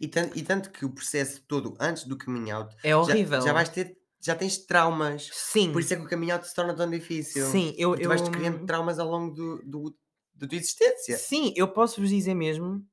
e, 0.00 0.08
tanto, 0.08 0.36
e 0.38 0.42
tanto 0.42 0.70
que 0.70 0.84
o 0.84 0.90
processo 0.92 1.42
todo 1.46 1.76
antes 1.80 2.04
do 2.04 2.18
coming 2.18 2.50
out 2.50 2.74
é 2.82 2.94
já- 3.00 3.14
horrível. 3.14 3.40
Já, 3.40 3.52
vais 3.52 3.68
ter, 3.68 3.96
já 4.20 4.34
tens 4.34 4.58
traumas. 4.58 5.30
Sim, 5.30 5.72
Por 5.72 5.80
isso 5.80 5.94
é 5.94 5.96
que 5.96 6.02
o 6.04 6.08
coming 6.08 6.30
out 6.30 6.46
se 6.46 6.54
torna 6.54 6.74
tão 6.74 6.90
difícil. 6.90 7.46
sim, 7.50 7.74
eu. 7.76 7.94
E 7.94 8.00
tu 8.00 8.08
vais 8.08 8.22
eu- 8.22 8.28
criando 8.28 8.64
traumas 8.66 8.98
ao 8.98 9.08
longo 9.08 9.34
do, 9.34 9.62
do, 9.64 9.98
da 10.34 10.46
tua 10.46 10.56
existência. 10.58 11.16
Sim, 11.16 11.52
eu 11.56 11.72
posso 11.72 12.00
vos 12.00 12.10
dizer 12.10 12.34
mesmo. 12.34 12.86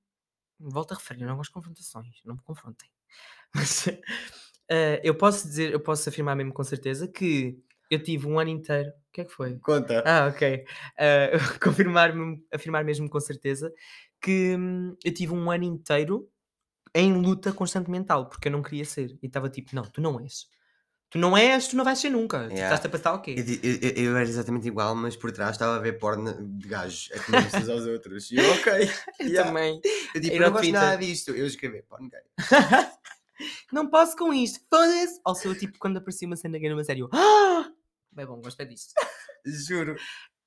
Volto 0.59 0.93
a 0.93 0.95
referir, 0.97 1.25
não 1.25 1.37
gosto 1.37 1.53
confrontações, 1.53 2.21
não 2.25 2.35
me 2.35 2.41
confrontem. 2.43 2.89
Mas 3.55 3.87
eh, 4.69 5.01
eu 5.03 5.17
posso 5.17 5.47
dizer, 5.47 5.73
eu 5.73 5.81
posso 5.81 6.09
afirmar 6.09 6.35
mesmo 6.35 6.53
com 6.53 6.63
certeza 6.63 7.07
que 7.07 7.59
eu 7.91 8.01
tive 8.01 8.25
um 8.25 8.39
ano 8.39 8.49
inteiro. 8.49 8.89
O 8.89 9.11
que 9.11 9.21
é 9.21 9.25
que 9.25 9.31
foi? 9.31 9.59
Conta. 9.59 10.03
Ah, 10.05 10.27
ok. 10.27 10.65
Eh, 10.97 11.31
confirmar, 11.61 12.13
afirmar 12.53 12.83
mesmo 12.85 13.09
com 13.09 13.19
certeza 13.19 13.71
que 14.21 14.55
hum, 14.57 14.95
eu 15.03 15.13
tive 15.13 15.33
um 15.33 15.51
ano 15.51 15.63
inteiro 15.65 16.29
em 16.95 17.13
luta 17.13 17.51
constante 17.51 17.89
mental, 17.89 18.27
porque 18.29 18.47
eu 18.47 18.51
não 18.51 18.61
queria 18.61 18.85
ser. 18.85 19.17
E 19.21 19.27
estava 19.27 19.49
tipo, 19.49 19.75
não, 19.75 19.83
tu 19.83 19.99
não 20.01 20.19
és. 20.19 20.47
Tu 21.09 21.17
não 21.17 21.35
és, 21.35 21.67
tu 21.67 21.75
não 21.75 21.83
vais 21.83 21.99
ser 21.99 22.09
nunca. 22.09 22.47
Tu 22.47 22.53
Yeah. 22.53 22.63
estás-te 22.73 22.87
a 22.87 22.89
passar 22.89 23.13
o 23.13 23.21
quê? 23.21 23.35
Eu, 23.37 23.69
eu, 23.69 24.05
eu- 24.05 24.17
era 24.17 24.29
exatamente 24.29 24.67
igual, 24.67 24.95
mas 24.95 25.17
por 25.17 25.29
trás 25.33 25.51
estava 25.51 25.75
a 25.75 25.79
ver 25.79 25.99
porno 25.99 26.33
de 26.57 26.67
gajos 26.67 27.09
a 27.13 27.19
comer 27.19 27.47
uns 27.47 27.69
aos 27.69 27.85
outros. 27.85 28.31
E 28.31 28.37
eu, 28.37 28.49
ok. 28.49 28.71
Eu 29.19 29.27
yeah. 29.27 29.43
também. 29.43 29.81
Eu 30.15 30.21
tipo, 30.21 30.35
eu 30.35 30.41
não 30.41 30.51
gosto 30.51 30.71
nada 30.71 30.95
disto. 30.97 31.31
Eu 31.31 31.45
escrevi 31.45 31.81
porno 31.81 32.09
gay. 32.09 32.21
não 33.73 33.89
posso 33.89 34.15
com 34.15 34.33
isto, 34.33 34.61
foda-se! 34.69 35.19
Ou 35.25 35.35
sou 35.35 35.53
tipo 35.55 35.77
quando 35.79 35.97
aparecia 35.97 36.27
uma 36.27 36.37
cena 36.37 36.57
gay 36.57 36.69
numa 36.69 36.83
série, 36.83 37.01
eu, 37.01 37.09
ah! 37.11 37.69
Bem 38.11 38.25
bom, 38.25 38.41
gosto 38.41 38.59
é 38.61 38.65
disto. 38.65 38.93
Juro. 39.45 39.95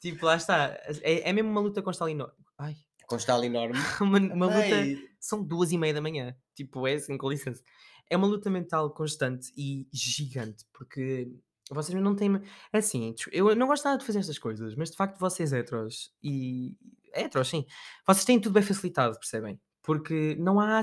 tipo, 0.01 0.27
lá 0.27 0.37
está. 0.37 0.79
É, 1.03 1.29
é 1.29 1.33
mesmo 1.33 1.51
uma 1.51 1.61
luta 1.61 1.83
constante 1.83 2.13
enorme. 2.13 2.35
Ai, 2.59 2.77
Com 3.07 3.17
estalo 3.17 3.45
enorme. 3.45 3.79
uma, 4.01 4.19
uma 4.19 4.47
luta. 4.47 5.03
São 5.21 5.43
duas 5.43 5.73
e 5.73 5.79
meia 5.79 5.95
da 5.95 6.01
manhã. 6.01 6.37
Tipo, 6.55 6.87
é 6.87 6.95
assim, 6.95 7.17
com 7.17 7.29
licença. 7.31 7.63
é 8.11 8.17
uma 8.17 8.27
luta 8.27 8.51
mental 8.51 8.91
constante 8.93 9.51
e 9.57 9.89
gigante, 9.93 10.65
porque 10.73 11.29
vocês 11.71 11.99
não 12.01 12.15
têm. 12.15 12.37
É 12.73 12.79
assim, 12.79 13.15
eu 13.33 13.55
não 13.57 13.67
gosto 13.67 13.85
nada 13.85 13.99
de 13.99 14.05
fazer 14.05 14.19
estas 14.19 14.39
coisas, 14.39 14.75
mas 14.77 14.91
de 14.91 14.97
facto 14.97 15.19
vocês 15.19 15.53
heteros 15.53 16.13
e. 16.23 16.77
Heteros, 17.13 17.49
sim. 17.49 17.65
Vocês 18.07 18.25
têm 18.25 18.41
tudo 18.41 18.53
bem 18.53 18.63
facilitado, 18.63 19.19
percebem? 19.19 19.61
Porque 19.83 20.37
não 20.39 20.61
há. 20.61 20.83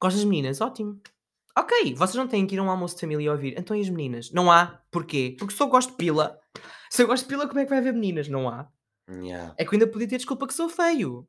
Gostas 0.00 0.20
de 0.20 0.26
meninas? 0.26 0.60
Ótimo. 0.60 1.00
Ok, 1.58 1.94
vocês 1.94 2.14
não 2.16 2.28
têm 2.28 2.46
que 2.46 2.54
ir 2.54 2.58
a 2.58 2.62
um 2.62 2.70
almoço 2.70 2.94
de 2.96 3.00
família 3.00 3.24
e 3.24 3.28
ouvir. 3.28 3.54
Então 3.58 3.74
e 3.76 3.80
as 3.80 3.88
meninas? 3.88 4.30
Não 4.30 4.50
há. 4.52 4.80
Porquê? 4.90 5.34
Porque 5.38 5.54
se 5.54 5.62
eu 5.62 5.68
gosto 5.68 5.90
de 5.90 5.96
pila. 5.96 6.38
Se 6.90 7.02
eu 7.02 7.06
gosto 7.08 7.24
de 7.24 7.28
pila, 7.30 7.48
como 7.48 7.58
é 7.58 7.64
que 7.64 7.70
vai 7.70 7.78
haver 7.80 7.92
meninas? 7.92 8.28
Não 8.28 8.48
há. 8.48 8.68
Yeah. 9.10 9.54
É 9.58 9.64
que 9.64 9.70
eu 9.70 9.72
ainda 9.72 9.86
podia 9.88 10.06
ter 10.08 10.16
desculpa 10.18 10.46
que 10.46 10.54
sou 10.54 10.68
feio. 10.68 11.28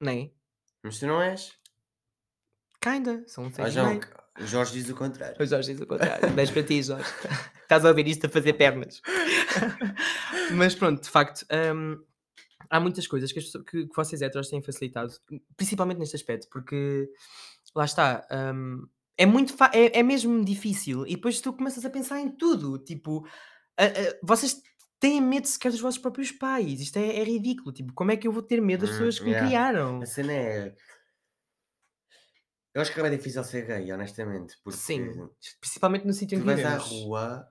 Não 0.00 0.12
é? 0.12 0.30
Mas 0.82 0.98
tu 0.98 1.06
não 1.06 1.20
és? 1.22 1.52
Kinda. 2.80 3.24
São 3.26 3.44
um 3.44 3.50
Ah, 3.58 3.70
João, 3.70 3.86
meio. 3.88 4.00
o 4.38 4.46
Jorge 4.46 4.72
diz 4.74 4.88
o 4.90 4.94
contrário. 4.94 5.36
O 5.40 5.46
Jorge 5.46 5.72
diz 5.72 5.80
o 5.80 5.86
contrário. 5.86 6.30
Beijo 6.30 6.52
para 6.52 6.62
ti, 6.62 6.82
Jorge. 6.82 7.08
Estás 7.62 7.84
a 7.84 7.88
ouvir 7.88 8.06
isto 8.06 8.26
a 8.26 8.28
fazer 8.28 8.52
pernas. 8.52 9.00
Mas 10.54 10.74
pronto, 10.74 11.02
de 11.02 11.08
facto, 11.10 11.44
hum, 11.74 11.98
há 12.70 12.78
muitas 12.78 13.06
coisas 13.06 13.32
que, 13.32 13.38
as 13.38 13.46
pessoas- 13.46 13.64
que, 13.64 13.86
que 13.86 13.96
vocês 13.96 14.22
heteros 14.22 14.48
têm 14.48 14.62
facilitado, 14.62 15.12
principalmente 15.56 15.98
neste 15.98 16.16
aspecto, 16.16 16.48
porque 16.50 17.10
lá 17.74 17.84
está. 17.86 18.26
hum, 18.54 18.86
é 19.18 19.26
muito 19.26 19.54
é, 19.72 19.98
é 20.00 20.02
mesmo 20.02 20.44
difícil 20.44 21.06
e 21.06 21.16
depois 21.16 21.40
tu 21.40 21.52
começas 21.52 21.84
a 21.84 21.90
pensar 21.90 22.20
em 22.20 22.28
tudo 22.30 22.78
tipo 22.78 23.26
a- 23.78 23.84
a- 23.86 24.18
vocês 24.22 24.62
têm 25.00 25.20
medo 25.20 25.46
sequer 25.46 25.70
dos 25.72 25.80
vossos 25.80 26.00
próprios 26.00 26.32
pais 26.32 26.80
isto 26.80 26.98
é, 26.98 27.16
é 27.18 27.24
ridículo 27.24 27.72
tipo 27.72 27.92
como 27.94 28.10
é 28.12 28.16
que 28.16 28.26
eu 28.28 28.32
vou 28.32 28.42
ter 28.42 28.60
medo 28.60 28.80
das 28.82 28.90
Hum, 28.90 28.92
pessoas 28.92 29.18
que 29.20 29.24
yeah. 29.26 29.42
me 29.42 29.48
criaram 29.50 30.02
A 30.02 30.06
cena 30.06 30.32
é. 30.32 30.74
Eu 32.74 32.82
acho 32.82 32.92
que 32.92 33.00
é 33.00 33.02
bem 33.02 33.16
difícil 33.16 33.42
ser 33.42 33.66
gay, 33.66 33.90
honestamente. 33.92 34.56
Porque 34.62 34.76
Sim. 34.76 35.28
principalmente 35.60 36.06
no 36.06 36.12
sítio 36.12 36.36
tu 36.36 36.40
em 36.40 36.42
que 36.42 36.46
vais 36.46 36.64
à 36.64 36.76
rua, 36.76 37.48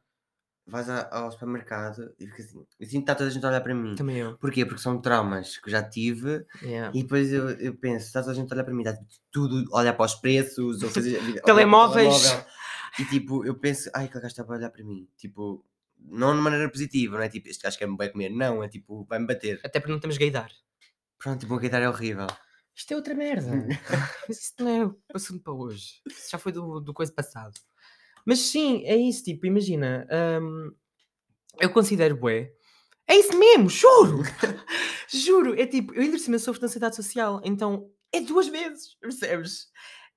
vais 0.68 0.90
ao 0.90 1.32
supermercado 1.32 2.14
e 2.20 2.26
fica 2.26 2.42
assim. 2.42 2.66
Eu 2.80 2.86
sinto 2.88 2.92
que 2.92 2.98
está 2.98 3.16
toda 3.16 3.30
a 3.30 3.34
gente 3.34 3.46
a 3.46 3.50
olhar 3.50 3.62
para 3.62 3.76
mim. 3.76 3.96
também 3.96 4.18
eu 4.18 4.38
Porquê? 4.38 4.66
Porque 4.66 4.82
são 4.82 5.00
traumas 5.00 5.58
que 5.58 5.68
eu 5.68 5.72
já 5.72 5.84
tive 5.84 6.46
yeah. 6.62 6.92
e 6.94 7.04
depois 7.04 7.32
eu, 7.32 7.50
eu 7.52 7.76
penso, 7.76 8.08
está 8.08 8.22
toda 8.22 8.32
a 8.32 8.36
gente 8.36 8.52
a 8.52 8.56
olhar 8.56 8.64
para 8.64 8.74
mim, 8.74 8.84
está 8.84 9.00
tudo 9.32 9.64
a 9.74 9.80
olhar 9.80 9.94
para 9.94 10.06
os 10.06 10.16
preços, 10.16 10.82
ou 10.82 10.90
fazer 10.90 11.18
olhar 11.22 11.34
para 11.34 11.42
o 11.42 11.46
Telemóveis. 11.46 12.22
telemóvel. 12.22 12.46
E 12.98 13.06
tipo, 13.06 13.46
eu 13.46 13.56
penso, 13.56 13.90
ai, 13.94 14.06
aquele 14.06 14.22
gajo 14.22 14.32
está 14.32 14.44
a 14.44 14.58
olhar 14.58 14.70
para 14.70 14.84
mim. 14.84 15.08
Tipo, 15.18 15.64
não 16.00 16.36
de 16.36 16.42
maneira 16.42 16.70
positiva, 16.70 17.18
não 17.18 17.24
é 17.24 17.30
tipo, 17.30 17.48
este 17.50 17.64
gajo 17.64 17.78
quer-me 17.78 17.98
bem 17.98 18.12
comer, 18.12 18.30
não, 18.30 18.64
é 18.64 18.70
tipo, 18.70 19.06
vai-me 19.06 19.28
bater. 19.28 19.60
até 19.64 19.80
porque 19.80 19.92
não 19.92 20.00
temos 20.00 20.18
gaydar 20.18 20.50
Pronto, 21.18 21.40
tipo, 21.40 21.54
o 21.54 21.60
gaydar 21.60 21.82
é 21.82 21.90
horrível. 21.90 22.28
Isto 22.76 22.94
é 22.94 22.96
outra 22.98 23.16
merda. 23.16 23.50
Mas 24.28 24.38
isso 24.38 24.54
não 24.60 24.70
é 24.70 24.86
o 24.86 24.98
assunto 25.14 25.42
para 25.42 25.54
hoje. 25.54 26.02
Isso 26.08 26.30
já 26.32 26.38
foi 26.38 26.52
do, 26.52 26.80
do 26.82 26.94
coisa 26.94 27.12
passado. 27.12 27.54
Mas 28.26 28.40
sim, 28.40 28.84
é 28.86 28.96
isso. 28.96 29.24
Tipo, 29.24 29.46
imagina. 29.46 30.08
hum, 30.42 30.72
eu 31.60 31.70
considero 31.70 32.18
bué. 32.18 32.52
É 33.08 33.16
isso 33.16 33.38
mesmo, 33.38 33.70
juro! 33.70 34.24
juro! 35.14 35.60
É 35.60 35.68
tipo, 35.68 35.94
eu 35.94 36.02
ainda 36.02 36.18
cima 36.18 36.40
sofro 36.40 36.60
de 36.60 36.66
ansiedade 36.66 36.96
social. 36.96 37.40
Então, 37.44 37.90
é 38.12 38.20
duas 38.20 38.48
vezes, 38.48 38.96
percebes? 39.00 39.68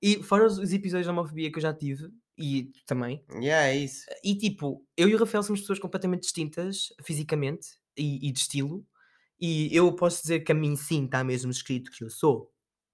E 0.01 0.23
fora 0.23 0.47
os, 0.47 0.57
os 0.57 0.73
episódios 0.73 1.05
de 1.05 1.11
homofobia 1.11 1.51
que 1.51 1.57
eu 1.59 1.61
já 1.61 1.73
tive, 1.73 2.09
e 2.39 2.71
também. 2.87 3.23
Yeah, 3.33 3.67
é 3.67 3.77
isso. 3.77 4.05
E 4.23 4.35
tipo, 4.35 4.83
eu 4.95 5.09
e 5.09 5.13
o 5.13 5.17
Rafael 5.17 5.43
somos 5.43 5.59
pessoas 5.59 5.77
completamente 5.77 6.21
distintas, 6.21 6.87
fisicamente 7.03 7.67
e, 7.97 8.27
e 8.27 8.31
de 8.31 8.39
estilo. 8.39 8.85
E 9.39 9.69
eu 9.75 9.93
posso 9.93 10.21
dizer 10.21 10.39
que 10.39 10.51
a 10.51 10.55
mim 10.55 10.75
sim 10.75 11.05
está 11.05 11.23
mesmo 11.23 11.51
escrito 11.51 11.91
que 11.91 12.03
eu 12.03 12.09
sou 12.09 12.49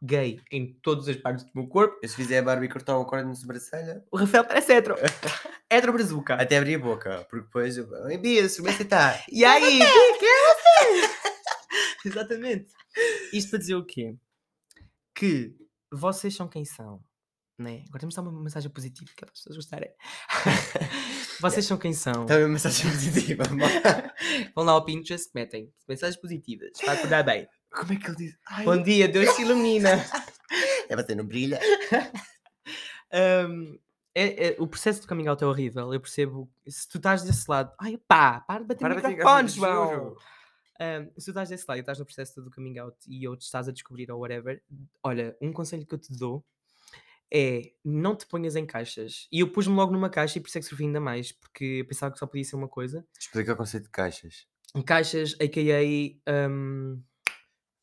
gay 0.05 0.39
em 0.51 0.73
todas 0.81 1.07
as 1.07 1.15
partes 1.15 1.43
do 1.45 1.51
meu 1.55 1.67
corpo. 1.67 1.97
Eu 2.01 2.09
se 2.09 2.15
fizer 2.15 2.39
a 2.39 2.43
Barbie 2.43 2.69
cortar 2.69 2.97
o 2.97 3.05
corte 3.05 3.25
na 3.25 3.35
sobrancelha, 3.35 4.05
O 4.11 4.17
Rafael 4.17 4.45
parece 4.45 4.73
hetero. 4.73 4.95
hetero 5.69 5.93
brazuca. 5.93 6.35
até 6.35 6.57
abrir 6.57 6.75
a 6.75 6.79
boca, 6.79 7.25
porque 7.29 7.45
depois 7.45 7.77
eu. 7.77 7.89
Oi, 7.89 8.17
Bia, 8.17 8.45
é 8.45 8.47
você 8.47 8.83
está? 8.83 9.23
E 9.31 9.43
aí? 9.43 9.79
Quem 10.19 10.29
é 10.29 10.53
você? 10.53 12.07
Exatamente. 12.07 12.67
Isto 13.33 13.49
para 13.49 13.59
dizer 13.59 13.75
o 13.75 13.85
quê? 13.85 14.15
Que 15.13 15.55
vocês 15.91 16.35
são 16.35 16.47
quem 16.47 16.63
são. 16.63 17.03
Né? 17.57 17.83
Agora 17.87 17.99
temos 17.99 18.13
de 18.13 18.21
dar 18.21 18.29
uma 18.29 18.43
mensagem 18.43 18.69
positiva 18.69 19.09
que 19.15 19.23
é 19.23 19.27
as 19.27 19.31
pessoas 19.31 19.55
gostarem. 19.55 19.89
vocês 21.39 21.65
são 21.65 21.77
quem 21.77 21.93
são. 21.93 22.23
Está 22.23 22.37
uma 22.37 22.49
mensagem 22.49 22.91
positiva. 22.91 23.43
Vão 24.53 24.65
lá 24.65 24.73
ao 24.73 24.83
Pinterest, 24.83 25.29
metem 25.33 25.73
mensagens 25.87 26.19
positivas 26.19 26.71
para 26.83 26.93
acordar 26.93 27.23
bem. 27.23 27.47
Como 27.75 27.93
é 27.93 27.95
que 27.97 28.07
ele 28.07 28.15
diz? 28.15 28.37
Ai, 28.47 28.65
Bom 28.65 28.81
dia, 28.81 29.07
Deus 29.07 29.35
te 29.35 29.41
ilumina. 29.41 29.89
é 30.89 30.95
você 30.95 31.15
não 31.15 31.25
brilha. 31.25 31.59
Um, 33.13 33.79
é- 34.13 34.47
é- 34.47 34.55
o 34.59 34.67
processo 34.67 34.99
de 35.01 35.07
coming 35.07 35.27
out 35.27 35.41
é 35.41 35.47
horrível. 35.47 35.93
Eu 35.93 36.01
percebo. 36.01 36.51
Se 36.67 36.87
tu 36.89 36.97
estás 36.97 37.23
desse 37.23 37.49
lado, 37.49 37.71
ai 37.79 37.97
pá, 38.07 38.41
para 38.41 38.61
de 38.61 38.65
bater 38.67 38.79
Para 38.79 38.89
no 38.89 38.95
de 38.95 39.01
bater, 39.03 39.15
microfone, 39.17 39.47
juro. 39.47 39.67
João. 39.69 40.15
Um, 40.81 41.05
se 41.17 41.25
tu 41.25 41.31
estás 41.31 41.49
desse 41.49 41.65
lado 41.67 41.77
e 41.77 41.79
estás 41.79 41.99
no 41.99 42.05
processo 42.05 42.41
do 42.41 42.51
coming 42.51 42.77
out 42.79 42.97
e 43.07 43.25
ou 43.27 43.37
te 43.37 43.43
estás 43.43 43.69
a 43.69 43.71
descobrir 43.71 44.11
ou 44.11 44.19
whatever, 44.19 44.61
olha, 45.03 45.37
um 45.41 45.53
conselho 45.53 45.85
que 45.85 45.93
eu 45.93 45.99
te 45.99 46.11
dou 46.17 46.43
é 47.33 47.71
não 47.85 48.15
te 48.15 48.25
ponhas 48.25 48.55
em 48.57 48.65
caixas. 48.65 49.27
E 49.31 49.39
eu 49.39 49.49
pus-me 49.51 49.75
logo 49.75 49.93
numa 49.93 50.09
caixa 50.09 50.37
e 50.37 50.41
por 50.41 50.47
isso 50.49 50.57
é 50.57 50.61
que 50.61 50.83
ainda 50.83 50.99
mais, 50.99 51.31
porque 51.31 51.63
eu 51.81 51.87
pensava 51.87 52.11
que 52.11 52.19
só 52.19 52.27
podia 52.27 52.43
ser 52.43 52.55
uma 52.57 52.67
coisa. 52.67 53.05
Explica 53.17 53.53
o 53.53 53.55
conceito 53.55 53.83
de 53.85 53.91
caixas. 53.91 54.47
Em 54.73 54.81
caixas, 54.81 55.35
a.k.a. 55.39 56.49
um, 56.49 57.01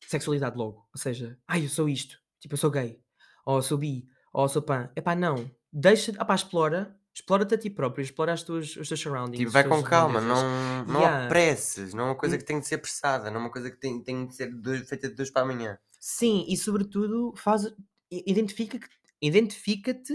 sexualidade 0.07 0.57
logo. 0.57 0.87
Ou 0.93 0.99
seja, 0.99 1.37
ai, 1.47 1.65
eu 1.65 1.69
sou 1.69 1.87
isto. 1.89 2.17
Tipo, 2.39 2.53
eu 2.53 2.57
sou 2.57 2.71
gay. 2.71 2.99
Ou 3.45 3.57
eu 3.57 3.61
sou 3.61 3.77
bi. 3.77 4.07
Ou 4.33 4.43
eu 4.45 4.49
sou 4.49 4.61
pan. 4.61 4.89
Epá, 4.95 5.15
não. 5.15 5.49
Deixa, 5.71 6.11
opá, 6.21 6.35
explora. 6.35 6.95
Explora-te 7.13 7.53
a 7.53 7.57
ti 7.57 7.69
próprio. 7.69 8.01
Explora 8.03 8.33
as 8.33 8.41
tuas, 8.43 8.75
os 8.75 8.87
teus 8.87 8.99
surroundings. 8.99 9.37
Tipo, 9.39 9.51
vai 9.51 9.63
com 9.67 9.83
calma, 9.83 10.19
não, 10.19 10.85
não 10.85 10.99
Yeah. 11.01 11.25
apresses, 11.25 11.93
não 11.93 12.05
é 12.05 12.07
uma 12.07 12.15
coisa 12.15 12.37
que 12.37 12.43
tem 12.43 12.59
de 12.59 12.67
ser 12.67 12.75
apressada, 12.75 13.29
não 13.29 13.37
é 13.37 13.43
uma 13.43 13.51
coisa 13.51 13.69
que 13.69 13.77
tem, 13.77 14.01
tem 14.01 14.25
de 14.25 14.35
ser 14.35 14.47
dois- 14.53 14.87
feita 14.89 15.07
de 15.09 15.13
dois 15.15 15.29
para 15.29 15.43
amanhã. 15.43 15.77
Sim, 15.99 16.43
e 16.49 16.57
sobretudo, 16.57 17.33
faz, 17.37 17.71
identifica- 18.11 18.79
identifica-te 19.21 20.13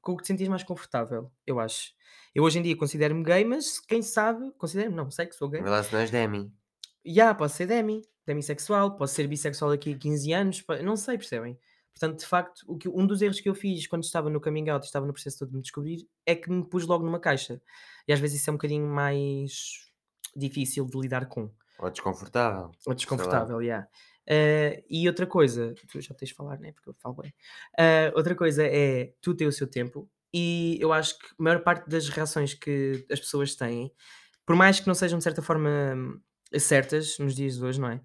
com 0.00 0.12
o 0.12 0.16
que 0.16 0.22
te 0.24 0.26
sentias 0.28 0.48
mais 0.48 0.62
confortável, 0.62 1.30
eu 1.46 1.60
acho. 1.60 1.92
Eu 2.34 2.42
hoje 2.44 2.58
em 2.58 2.62
dia 2.62 2.76
considero-me 2.76 3.22
gay, 3.22 3.44
mas 3.44 3.78
quem 3.80 4.02
sabe, 4.02 4.50
considero-me, 4.58 4.96
não, 4.96 5.10
sei 5.10 5.26
que 5.26 5.34
sou 5.34 5.48
gay. 5.48 5.62
Vê 5.62 5.68
lá 5.70 5.82
se 5.82 5.92
não 5.92 6.00
és 6.00 6.10
Demi. 6.10 6.52
Já, 7.04 7.34
posso 7.34 7.56
ser 7.56 7.66
demi, 7.66 8.02
demissexual, 8.30 8.96
posso 8.96 9.14
ser 9.14 9.26
bissexual 9.26 9.70
daqui 9.70 9.92
a 9.92 9.98
15 9.98 10.32
anos, 10.32 10.64
não 10.82 10.96
sei, 10.96 11.18
percebem? 11.18 11.58
Portanto, 11.92 12.20
de 12.20 12.26
facto, 12.26 12.62
o 12.66 12.78
que, 12.78 12.88
um 12.88 13.06
dos 13.06 13.20
erros 13.20 13.40
que 13.40 13.48
eu 13.48 13.54
fiz 13.54 13.86
quando 13.86 14.04
estava 14.04 14.30
no 14.30 14.40
coming 14.40 14.68
out 14.70 14.84
e 14.84 14.86
estava 14.86 15.06
no 15.06 15.12
processo 15.12 15.40
todo 15.40 15.50
de 15.50 15.56
me 15.56 15.62
descobrir 15.62 16.08
é 16.24 16.34
que 16.34 16.50
me 16.50 16.64
pus 16.64 16.86
logo 16.86 17.04
numa 17.04 17.20
caixa. 17.20 17.60
E 18.06 18.12
às 18.12 18.20
vezes 18.20 18.40
isso 18.40 18.48
é 18.48 18.52
um 18.52 18.56
bocadinho 18.56 18.86
mais 18.86 19.90
difícil 20.34 20.86
de 20.86 20.98
lidar 20.98 21.26
com. 21.26 21.50
Ou 21.78 21.90
desconfortável. 21.90 22.70
Ou 22.86 22.94
desconfortável, 22.94 23.62
já. 23.62 23.86
Eh, 24.26 24.84
e 24.88 25.08
outra 25.08 25.26
coisa, 25.26 25.74
tu 25.88 26.00
já 26.00 26.14
tens 26.14 26.28
de 26.28 26.34
falar, 26.34 26.58
né? 26.58 26.72
Porque 26.72 26.88
eu 26.88 26.94
falo 26.94 27.16
bem. 27.16 27.34
Eh, 27.76 28.12
outra 28.14 28.34
coisa 28.34 28.64
é, 28.64 29.12
tu 29.20 29.34
tens 29.34 29.48
o 29.48 29.52
seu 29.52 29.66
tempo 29.66 30.08
e 30.32 30.78
eu 30.80 30.92
acho 30.92 31.18
que 31.18 31.26
a 31.26 31.42
maior 31.42 31.62
parte 31.62 31.88
das 31.88 32.08
reações 32.08 32.54
que 32.54 33.04
as 33.10 33.18
pessoas 33.18 33.54
têm, 33.56 33.92
por 34.46 34.54
mais 34.54 34.78
que 34.78 34.86
não 34.86 34.94
sejam 34.94 35.18
de 35.18 35.24
certa 35.24 35.42
forma 35.42 36.20
certas 36.58 37.18
nos 37.18 37.34
dias 37.34 37.56
de 37.56 37.64
hoje, 37.64 37.80
não 37.80 37.88
é? 37.90 38.00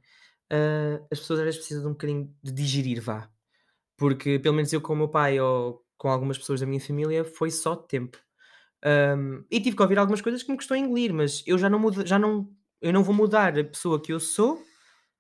Eh, 0.51 1.01
as 1.11 1.19
pessoas 1.19 1.39
às 1.39 1.45
vezes 1.45 1.59
precisam 1.59 1.83
de 1.83 1.89
um 1.89 1.91
bocadinho 1.93 2.35
de 2.43 2.51
digerir, 2.51 3.01
vá. 3.01 3.29
Porque 3.97 4.39
pelo 4.39 4.55
menos 4.55 4.73
eu 4.73 4.81
com 4.81 4.93
o 4.93 4.97
meu 4.97 5.09
pai 5.09 5.39
ou 5.39 5.83
com 5.97 6.09
algumas 6.09 6.37
pessoas 6.37 6.61
da 6.61 6.67
minha 6.67 6.81
família 6.81 7.25
foi 7.25 7.51
só 7.51 7.75
tempo. 7.75 8.17
Um, 8.85 9.43
e 9.51 9.59
tive 9.61 9.75
que 9.75 9.81
ouvir 9.81 9.97
algumas 9.99 10.21
coisas 10.21 10.43
que 10.43 10.51
me 10.51 10.57
custou 10.57 10.77
engolir, 10.77 11.13
mas 11.13 11.43
eu 11.47 11.57
já 11.57 11.69
não 11.69 11.79
mudo, 11.79 12.05
já 12.05 12.19
não, 12.19 12.49
eu 12.81 12.93
não 12.93 13.03
vou 13.03 13.15
mudar 13.15 13.57
a 13.57 13.63
pessoa 13.63 14.01
que 14.01 14.13
eu 14.13 14.19
sou 14.19 14.63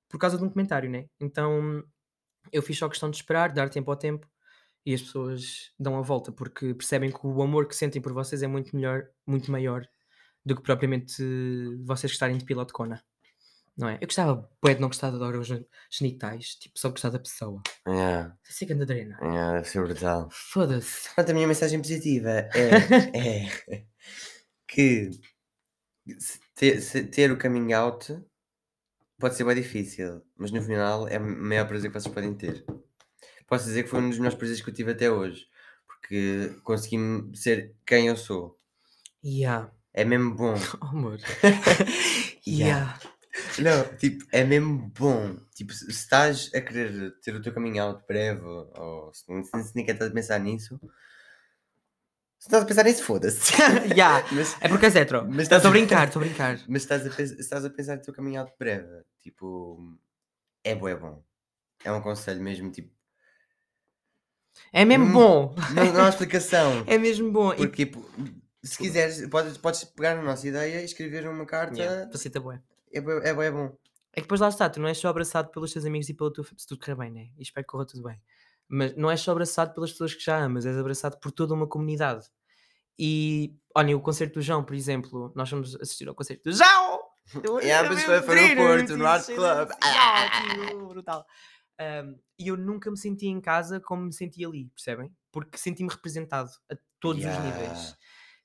por 0.09 0.19
causa 0.19 0.37
de 0.37 0.43
um 0.43 0.49
comentário, 0.49 0.89
né? 0.89 1.07
Então 1.19 1.83
eu 2.51 2.61
fiz 2.63 2.77
só 2.77 2.89
questão 2.89 3.09
de 3.09 3.17
esperar, 3.17 3.53
dar 3.53 3.69
tempo 3.69 3.91
ao 3.91 3.97
tempo 3.97 4.27
e 4.85 4.93
as 4.93 5.01
pessoas 5.01 5.71
dão 5.79 5.97
a 5.97 6.01
volta 6.01 6.31
porque 6.31 6.73
percebem 6.73 7.11
que 7.11 7.19
o 7.27 7.41
amor 7.43 7.67
que 7.67 7.75
sentem 7.75 8.01
por 8.01 8.13
vocês 8.13 8.43
é 8.43 8.47
muito 8.47 8.75
melhor, 8.75 9.07
muito 9.27 9.51
maior 9.51 9.87
do 10.45 10.55
que 10.55 10.61
propriamente 10.63 11.23
vocês 11.85 12.11
estarem 12.13 12.37
de 12.37 12.45
piloto 12.45 12.73
cona. 12.73 13.03
Não 13.77 13.89
é? 13.89 13.95
Eu 13.95 14.07
gostava 14.07 14.49
bué 14.61 14.73
de 14.73 14.79
não 14.81 14.87
gostar 14.87 15.09
de 15.09 15.17
adorar 15.17 15.39
os 15.39 15.49
genitais, 15.91 16.55
tipo, 16.55 16.79
só 16.79 16.89
gostar 16.89 17.09
da 17.09 17.19
pessoa. 17.19 17.61
Yeah, 17.87 18.35
Isso 18.47 18.63
é 18.63 18.73
anda 18.73 18.85
drena. 18.85 19.17
yeah, 19.21 19.53
deve 19.55 19.67
ser 19.67 19.83
brutal. 19.83 20.29
Foda-se. 20.31 21.07
Portanto, 21.07 21.29
a 21.31 21.33
minha 21.33 21.47
mensagem 21.47 21.81
positiva 21.81 22.29
é, 22.29 22.49
é 23.75 23.85
que 24.67 25.11
ter, 26.55 26.81
ter 27.09 27.31
o 27.31 27.37
coming 27.37 27.73
out 27.73 28.17
pode 29.19 29.35
ser 29.35 29.43
bem 29.43 29.55
difícil, 29.55 30.21
mas 30.37 30.51
no 30.51 30.61
final 30.61 31.07
é 31.07 31.17
o 31.17 31.21
maior 31.21 31.67
prazer 31.67 31.91
que 31.91 31.99
vocês 31.99 32.13
podem 32.13 32.33
ter. 32.33 32.65
Posso 33.47 33.65
dizer 33.65 33.83
que 33.83 33.89
foi 33.89 33.99
um 33.99 34.09
dos 34.09 34.17
melhores 34.17 34.37
prazeres 34.37 34.61
que 34.61 34.69
eu 34.69 34.73
tive 34.73 34.91
até 34.91 35.11
hoje, 35.11 35.47
porque 35.85 36.55
consegui 36.63 36.97
ser 37.35 37.75
quem 37.85 38.07
eu 38.07 38.15
sou. 38.17 38.57
Yeah. 39.23 39.71
É 39.93 40.05
mesmo 40.05 40.33
bom. 40.35 40.55
Oh, 40.81 40.85
amor. 40.87 41.19
Yeah. 42.47 42.99
yeah. 42.99 42.99
Não, 43.59 43.97
tipo, 43.97 44.25
é 44.31 44.43
mesmo 44.43 44.91
bom. 44.97 45.37
Tipo, 45.53 45.73
se 45.73 45.89
estás 45.89 46.49
a 46.53 46.61
querer 46.61 47.11
ter 47.21 47.35
o 47.35 47.41
teu 47.41 47.53
coming 47.53 47.79
out 47.79 48.03
breve, 48.07 48.41
ou 48.45 49.13
se, 49.13 49.25
se, 49.43 49.63
se 49.63 49.75
nem 49.75 49.85
quer 49.85 49.93
estar 49.93 50.05
a 50.07 50.11
pensar 50.11 50.39
nisso, 50.39 50.79
Se 52.39 52.47
estás 52.47 52.63
a 52.63 52.65
pensar 52.65 52.83
nisso, 52.83 53.03
foda-se. 53.03 53.53
Ya, 53.95 54.23
mas, 54.31 54.55
É 54.61 54.67
porque 54.69 54.85
és 54.85 54.95
hetero. 54.95 55.23
Mas 55.25 55.43
Estou 55.43 55.57
estás 55.57 55.65
a 55.65 55.67
a- 55.67 55.71
brincar, 55.71 56.07
estou 56.07 56.21
a 56.21 56.25
brincar. 56.25 56.59
mas 56.67 56.81
estás, 56.83 57.05
a 57.05 57.21
estás 57.21 57.65
a 57.65 57.69
pensar 57.69 57.95
no 57.97 58.01
teu 58.03 58.13
caminhado 58.13 58.49
de 58.49 58.55
breve. 58.57 59.03
Tipo, 59.21 59.97
é 60.63 60.75
bom, 60.75 60.87
é 60.87 60.95
bom. 60.95 61.23
É 61.83 61.91
um 61.91 62.01
conselho 62.01 62.41
mesmo, 62.41 62.71
tipo, 62.71 62.93
É 64.71 64.85
mesmo 64.85 65.05
Hum, 65.05 65.11
bom. 65.13 65.55
não, 65.73 65.93
não 65.93 66.05
há 66.05 66.09
explicação. 66.09 66.83
É 66.87 66.97
mesmo 66.97 67.31
bom. 67.31 67.51
E- 67.53 67.57
Porque, 67.57 67.85
tipo, 67.85 68.07
se 68.63 68.77
quiseres, 68.77 69.27
podes, 69.27 69.57
podes 69.57 69.83
pegar 69.83 70.15
na 70.15 70.21
nossa 70.23 70.47
ideia 70.47 70.81
e 70.81 70.85
escrever 70.85 71.27
uma 71.27 71.45
carta. 71.45 71.77
Yeah, 71.81 72.09
facilita 72.11 72.39
bué. 72.39 72.59
É, 72.95 73.29
é, 73.29 73.33
bué 73.33 73.51
bom. 73.51 73.75
É 74.13 74.15
que 74.15 74.21
depois 74.21 74.39
lá 74.41 74.47
está, 74.49 74.69
tu 74.69 74.79
não 74.79 74.87
és 74.87 74.97
só 74.97 75.09
abraçado 75.09 75.49
pelos 75.51 75.73
teus 75.73 75.85
amigos 75.85 76.07
e 76.09 76.13
pela 76.13 76.31
tua 76.31 76.45
se 76.57 76.65
tudo 76.67 76.79
correr 76.79 76.95
bem, 76.95 77.11
né? 77.11 77.29
E 77.37 77.41
espero 77.43 77.65
que 77.65 77.71
corra 77.71 77.85
tudo 77.85 78.03
bem. 78.03 78.21
Mas 78.67 78.95
não 78.95 79.11
és 79.11 79.19
só 79.19 79.31
abraçado 79.31 79.73
pelas 79.73 79.91
pessoas 79.91 80.13
que 80.13 80.23
já 80.23 80.37
amas, 80.37 80.65
és 80.65 80.77
abraçado 80.77 81.19
por 81.19 81.31
toda 81.31 81.53
uma 81.53 81.67
comunidade. 81.67 82.25
E 82.97 83.53
olhem, 83.75 83.93
o 83.93 83.99
concerto 83.99 84.35
do 84.35 84.41
João, 84.41 84.63
por 84.63 84.73
exemplo, 84.73 85.31
nós 85.35 85.49
fomos 85.49 85.75
assistir 85.75 86.07
ao 86.07 86.15
concerto 86.15 86.49
do 86.49 86.55
João! 86.55 87.01
Eu 87.43 87.55
mas 87.55 87.99
vi 87.99 88.05
foi- 88.05 88.19
o 88.19 88.23
foi 88.23 88.49
no 88.49 88.55
Porto, 88.55 88.85
tipo, 88.85 88.97
no 88.99 89.05
Art 89.07 89.25
Club. 89.25 89.69
Yeah, 89.83 90.41
tipo, 90.69 90.87
brutal. 90.87 91.25
Um, 91.81 92.19
e 92.39 92.47
eu 92.47 92.55
nunca 92.55 92.89
me 92.89 92.97
senti 92.97 93.27
em 93.27 93.41
casa 93.41 93.81
como 93.81 94.03
me 94.03 94.13
senti 94.13 94.45
ali, 94.45 94.69
percebem? 94.69 95.11
Porque 95.31 95.57
senti-me 95.57 95.89
representado 95.89 96.49
a 96.71 96.75
todos 97.01 97.25
os 97.25 97.37
níveis. 97.43 97.97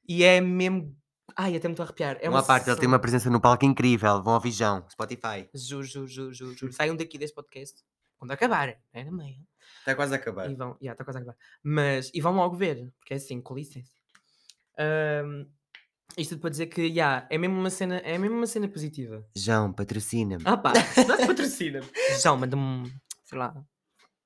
E 0.09 0.25
é 0.25 0.41
mesmo. 0.41 0.97
Ai, 1.43 1.57
até 1.57 1.69
me 1.69 1.73
estou 1.73 1.85
a 1.85 1.87
arrepiar. 1.87 2.19
É 2.21 2.29
uma 2.29 2.43
parte, 2.43 2.69
ele 2.69 2.79
tem 2.79 2.87
uma 2.87 2.99
presença 2.99 3.31
no 3.31 3.41
palco 3.41 3.65
incrível. 3.65 4.23
Vão 4.23 4.35
ao 4.35 4.41
Vijão, 4.41 4.85
Spotify. 4.91 5.49
Juro, 5.55 5.85
juro, 5.85 6.07
juro, 6.07 6.35
juro, 6.35 6.55
juro. 6.55 6.73
Saiam 6.75 6.95
daqui 6.95 7.17
deste 7.17 7.35
podcast 7.35 7.83
quando 8.19 8.33
acabar. 8.33 8.77
É 8.93 9.03
na 9.05 9.11
meia. 9.11 9.39
Está 9.79 9.95
quase 9.95 10.13
a 10.13 10.17
acabar. 10.17 10.51
E 10.51 10.55
vão, 10.55 10.77
já, 10.83 10.93
está 10.93 11.03
quase 11.03 11.19
a 11.19 11.23
acabar. 11.23 11.39
Mas, 11.63 12.11
e 12.13 12.21
vão 12.21 12.35
logo 12.35 12.55
ver, 12.57 12.93
porque 12.99 13.15
é 13.15 13.17
assim, 13.17 13.41
com 13.41 13.55
licença. 13.55 13.91
Ahm, 14.79 15.47
isto 16.15 16.39
para 16.39 16.51
dizer 16.51 16.67
que, 16.67 16.93
já, 16.95 17.27
é 17.31 17.39
mesmo 17.39 17.57
uma 17.59 17.71
cena, 17.71 17.97
é 18.05 18.19
mesmo 18.19 18.37
uma 18.37 18.47
cena 18.47 18.69
positiva. 18.69 19.25
João, 19.35 19.73
patrocina-me. 19.73 20.43
Ah 20.45 20.59
pá, 20.59 20.75
não 21.09 21.17
te 21.17 21.27
patrocina. 21.27 21.81
João, 22.23 22.37
manda-me, 22.37 22.63
um, 22.63 22.85
sei 23.25 23.39
lá. 23.39 23.55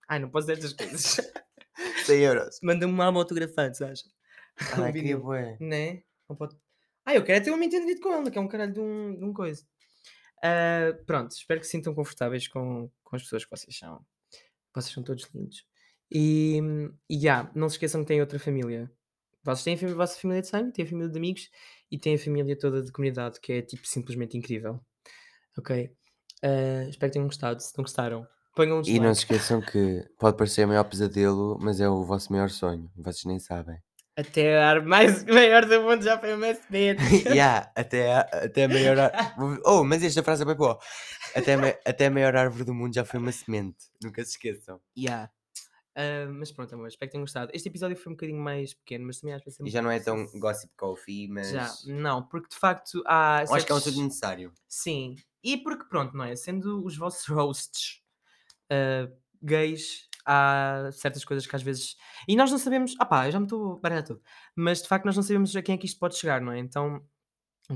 Ai, 0.09 0.19
não 0.19 0.31
posso 0.31 0.49
dizer 0.49 0.59
estas 0.65 0.73
coisas. 0.73 1.31
100 2.07 2.21
euros. 2.23 2.59
manda-me 2.61 2.91
um 2.93 3.01
álbum 3.01 3.21
autografado, 3.21 3.77
sabes? 3.77 4.03
Ai, 4.59 4.81
Um 4.81 4.87
queria 4.87 4.93
vinil. 4.93 5.21
bué. 5.23 5.57
Né? 5.61 6.03
Não 6.29 6.35
pode... 6.35 6.57
Ah, 7.05 7.15
eu 7.15 7.23
quero 7.25 7.39
é 7.39 7.41
ter 7.41 7.51
um 7.51 7.63
entendido 7.63 8.01
com 8.01 8.13
ele, 8.15 8.31
que 8.31 8.39
é 8.39 8.41
um 8.41 8.49
caralho 8.49 8.73
de 8.73 8.81
um, 8.81 9.17
de 9.17 9.25
um 9.25 9.33
coisa. 9.33 9.65
Ah, 10.43 10.97
pronto, 11.07 11.33
espero 11.33 11.61
que 11.61 11.67
se 11.67 11.73
sintam 11.73 11.95
confortáveis 11.95 12.49
com, 12.49 12.91
com 13.03 13.17
as 13.17 13.23
pessoas 13.23 13.45
que 13.45 13.51
vocês 13.51 13.77
são. 13.77 14.05
Vocês 14.75 14.93
são 14.93 15.03
todos 15.03 15.29
lindos. 15.35 15.65
E, 16.11 16.61
e 17.09 17.19
já, 17.19 17.51
não 17.55 17.69
se 17.69 17.77
esqueçam 17.77 18.03
que 18.03 18.09
têm 18.09 18.21
outra 18.21 18.39
família. 18.39 18.91
Vocês 19.43 19.65
têm 19.65 19.75
a, 19.75 19.79
fami- 19.79 19.93
a 19.93 19.97
vossa 19.97 20.19
família 20.19 20.43
de 20.43 20.49
sangue, 20.49 20.73
têm 20.73 20.85
a 20.85 20.89
família 20.89 21.11
de 21.11 21.19
amigos 21.19 21.51
e 21.91 21.99
têm 21.99 22.15
a 22.15 22.19
família 22.19 22.59
toda 22.59 22.83
de 22.83 22.91
comunidade, 22.93 23.41
que 23.41 23.53
é 23.53 23.63
tipo 23.63 23.87
simplesmente 23.87 24.37
incrível. 24.37 24.81
Ok? 25.59 25.91
Ah, 26.43 26.89
espero 26.89 27.11
que 27.11 27.15
tenham 27.15 27.27
gostado. 27.27 27.61
Se 27.61 27.77
não 27.77 27.85
gostaram, 27.85 28.27
ponham 28.55 28.79
um 28.79 28.83
E 28.87 28.99
não 28.99 29.15
se 29.15 29.21
esqueçam 29.21 29.61
que 29.61 30.05
pode 30.19 30.37
parecer 30.37 30.65
o 30.65 30.69
maior 30.69 30.85
pesadelo, 30.85 31.59
mas 31.61 31.81
é 31.81 31.89
o 31.89 32.05
vosso 32.05 32.33
maior 32.33 32.51
sonho. 32.51 32.91
Vocês 32.97 33.25
nem 33.25 33.39
sabem. 33.39 33.79
Até 34.17 34.63
a 34.63 34.81
mais 34.81 35.25
maior 35.27 35.65
do 35.67 35.83
mundo 35.83 36.03
já 36.03 36.19
foi 36.19 36.35
uma 36.35 36.55
semente. 36.55 37.03
yeah, 37.29 37.71
até, 37.75 38.13
a, 38.15 38.21
até 38.21 38.65
a 38.65 38.69
maior. 38.69 38.99
ar- 38.99 39.35
Oh, 39.65 39.83
mas 39.83 40.03
esta 40.03 40.23
frase 40.23 40.43
é 40.43 40.47
bem 40.47 40.55
boa. 40.55 40.79
Até, 41.35 41.55
a 41.55 41.91
até 41.91 42.07
a 42.07 42.11
maior 42.11 42.37
árvore 42.37 42.65
do 42.65 42.75
mundo 42.75 42.95
já 42.95 43.05
foi 43.05 43.19
uma 43.19 43.33
semente. 43.33 43.87
Nunca 44.03 44.23
se 44.25 44.31
esqueçam. 44.33 44.81
Yeah. 44.97 45.31
Ah, 45.97 46.27
mas 46.33 46.51
pronto, 46.51 46.75
amor, 46.75 46.89
espero 46.89 47.09
que 47.09 47.13
tenham 47.13 47.23
gostado. 47.25 47.51
Este 47.55 47.69
episódio 47.69 47.97
foi 47.97 48.13
um 48.13 48.17
bocadinho 48.17 48.41
mais 48.41 48.75
pequeno, 48.75 49.07
mas 49.07 49.21
também 49.21 49.35
às 49.35 49.43
vezes 49.45 49.61
E 49.61 49.71
já 49.71 49.81
não 49.81 49.91
é 49.91 50.01
tão 50.01 50.27
gossip 50.39 50.73
coffee, 50.77 51.29
mas. 51.29 51.51
Já, 51.51 51.73
não, 51.87 52.23
porque 52.23 52.49
de 52.49 52.57
facto 52.57 53.03
há. 53.07 53.41
Acho 53.41 53.65
que 53.67 53.73
é 53.73 53.75
um 53.75 53.79
assunto 53.79 54.03
necessário. 54.03 54.53
Sim, 54.69 55.17
e 55.43 55.57
porque 55.57 55.85
pronto, 55.85 56.17
não 56.17 56.25
é? 56.25 56.35
Sendo 56.35 56.85
os 56.85 56.97
vossos 56.97 57.27
hosts 57.29 58.01
ah, 58.71 59.09
gays, 59.43 60.09
há 60.25 60.91
certas 60.93 61.25
coisas 61.25 61.47
que 61.47 61.55
às 61.55 61.63
vezes. 61.63 61.97
E 62.29 62.37
nós 62.37 62.51
não 62.51 62.59
sabemos. 62.59 62.95
Ah 62.99 63.05
pá, 63.05 63.27
eu 63.27 63.33
já 63.33 63.39
me 63.39 63.47
estou 63.47 63.81
a 63.83 64.03
tudo. 64.03 64.23
Mas 64.55 64.83
de 64.83 64.89
facto 64.89 65.05
nós 65.05 65.17
não 65.17 65.23
sabemos 65.23 65.55
a 65.55 65.63
quem 65.63 65.75
é 65.75 65.79
que 65.79 65.87
isto 65.87 65.99
pode 65.99 66.17
chegar, 66.17 66.41
não 66.41 66.53
é? 66.53 66.59
Então 66.59 67.03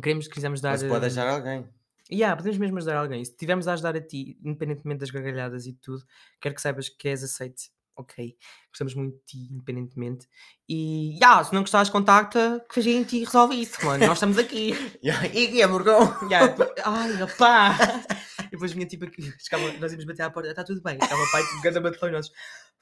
queremos, 0.02 0.28
quisemos 0.28 0.60
dar. 0.60 0.72
Mas 0.72 0.82
pode 0.82 1.04
ah, 1.04 1.06
ajudar 1.06 1.28
alguém. 1.28 1.68
Yeah, 2.10 2.34
podemos 2.34 2.58
mesmo 2.58 2.78
ajudar 2.78 2.96
alguém. 2.96 3.24
Se 3.24 3.36
tivermos 3.36 3.68
a 3.68 3.74
ajudar 3.74 3.94
a 3.94 4.00
ti, 4.00 4.38
independentemente 4.42 5.00
das 5.00 5.10
gargalhadas 5.10 5.66
e 5.66 5.74
tudo, 5.74 6.02
quero 6.40 6.54
que 6.54 6.60
saibas 6.60 6.88
que 6.88 7.08
és 7.08 7.22
aceite. 7.22 7.70
Ok. 7.94 8.36
Gostamos 8.70 8.94
muito 8.94 9.16
de 9.18 9.24
ti, 9.24 9.52
independentemente. 9.52 10.26
E 10.68 11.16
yeah, 11.16 11.42
se 11.42 11.52
não 11.52 11.62
gostares, 11.62 11.90
contacta 11.90 12.64
que 12.72 12.78
a 12.78 12.82
gente 12.82 13.18
resolve 13.24 13.60
isso, 13.60 13.84
mano. 13.84 14.06
Nós 14.06 14.16
estamos 14.16 14.38
aqui. 14.38 14.72
Yeah, 15.02 15.26
E 15.26 15.48
aqui 15.48 15.62
é 15.62 15.66
Morgão? 15.66 16.16
Yeah, 16.30 16.54
ai, 16.84 17.22
opá! 17.22 17.76
E 18.48 18.50
depois 18.52 18.72
vinha 18.72 18.86
tipo 18.86 19.04
aqui, 19.04 19.22
chegava, 19.38 19.72
nós 19.78 19.92
íamos 19.92 20.04
bater 20.06 20.22
à 20.22 20.30
porta, 20.30 20.50
está 20.50 20.64
tudo 20.64 20.82
bem. 20.82 20.98
Estava 21.00 21.22
o 21.22 21.30
pai 21.30 21.42
tipo 21.44 21.62
ganda 21.62 21.80
batelão 21.80 22.08
e 22.08 22.12
nós, 22.12 22.30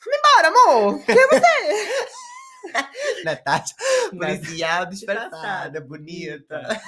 vamos 0.05 0.18
embora, 0.18 0.48
amor! 0.48 1.05
Que 1.05 1.12
é 1.12 1.26
você? 1.26 2.07
Natasha, 3.24 3.74
policial 4.11 4.87
Disfarçada, 4.87 5.81
bonita. 5.81 6.81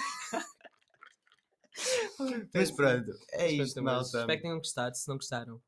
Mas 2.53 2.71
pronto, 2.73 3.13
é 3.31 3.57
Mas 3.57 3.69
isto, 3.69 3.75
pronto, 3.75 3.89
amores, 3.89 4.13
malta. 4.13 4.19
Espero 4.21 4.39
que 4.39 4.43
tenham 4.43 4.59
gostado. 4.59 4.97
Se 4.97 5.09
não 5.09 5.17
gostaram, 5.17 5.63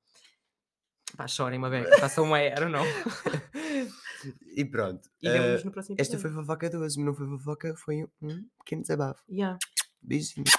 pá, 1.16 1.28
chorem 1.28 1.58
uma 1.58 1.70
beca, 1.70 1.98
façam 1.98 2.24
um 2.24 2.34
air, 2.34 2.66
não. 2.68 2.84
E 4.56 4.64
pronto. 4.64 5.08
E 5.22 5.30
vemos 5.30 5.64
no 5.64 5.70
próximo 5.70 5.96
esta 5.98 6.14
episódio. 6.14 6.34
foi 6.34 6.44
fofoca 6.44 6.70
12, 6.70 6.96
mas 6.98 7.06
não 7.06 7.14
foi 7.14 7.26
fofoca, 7.26 7.74
foi 7.76 8.04
um 8.20 8.44
pequeno 8.58 8.82
desabafo. 8.82 9.22
Yeah. 9.30 9.58
Beijinhos. 10.02 10.50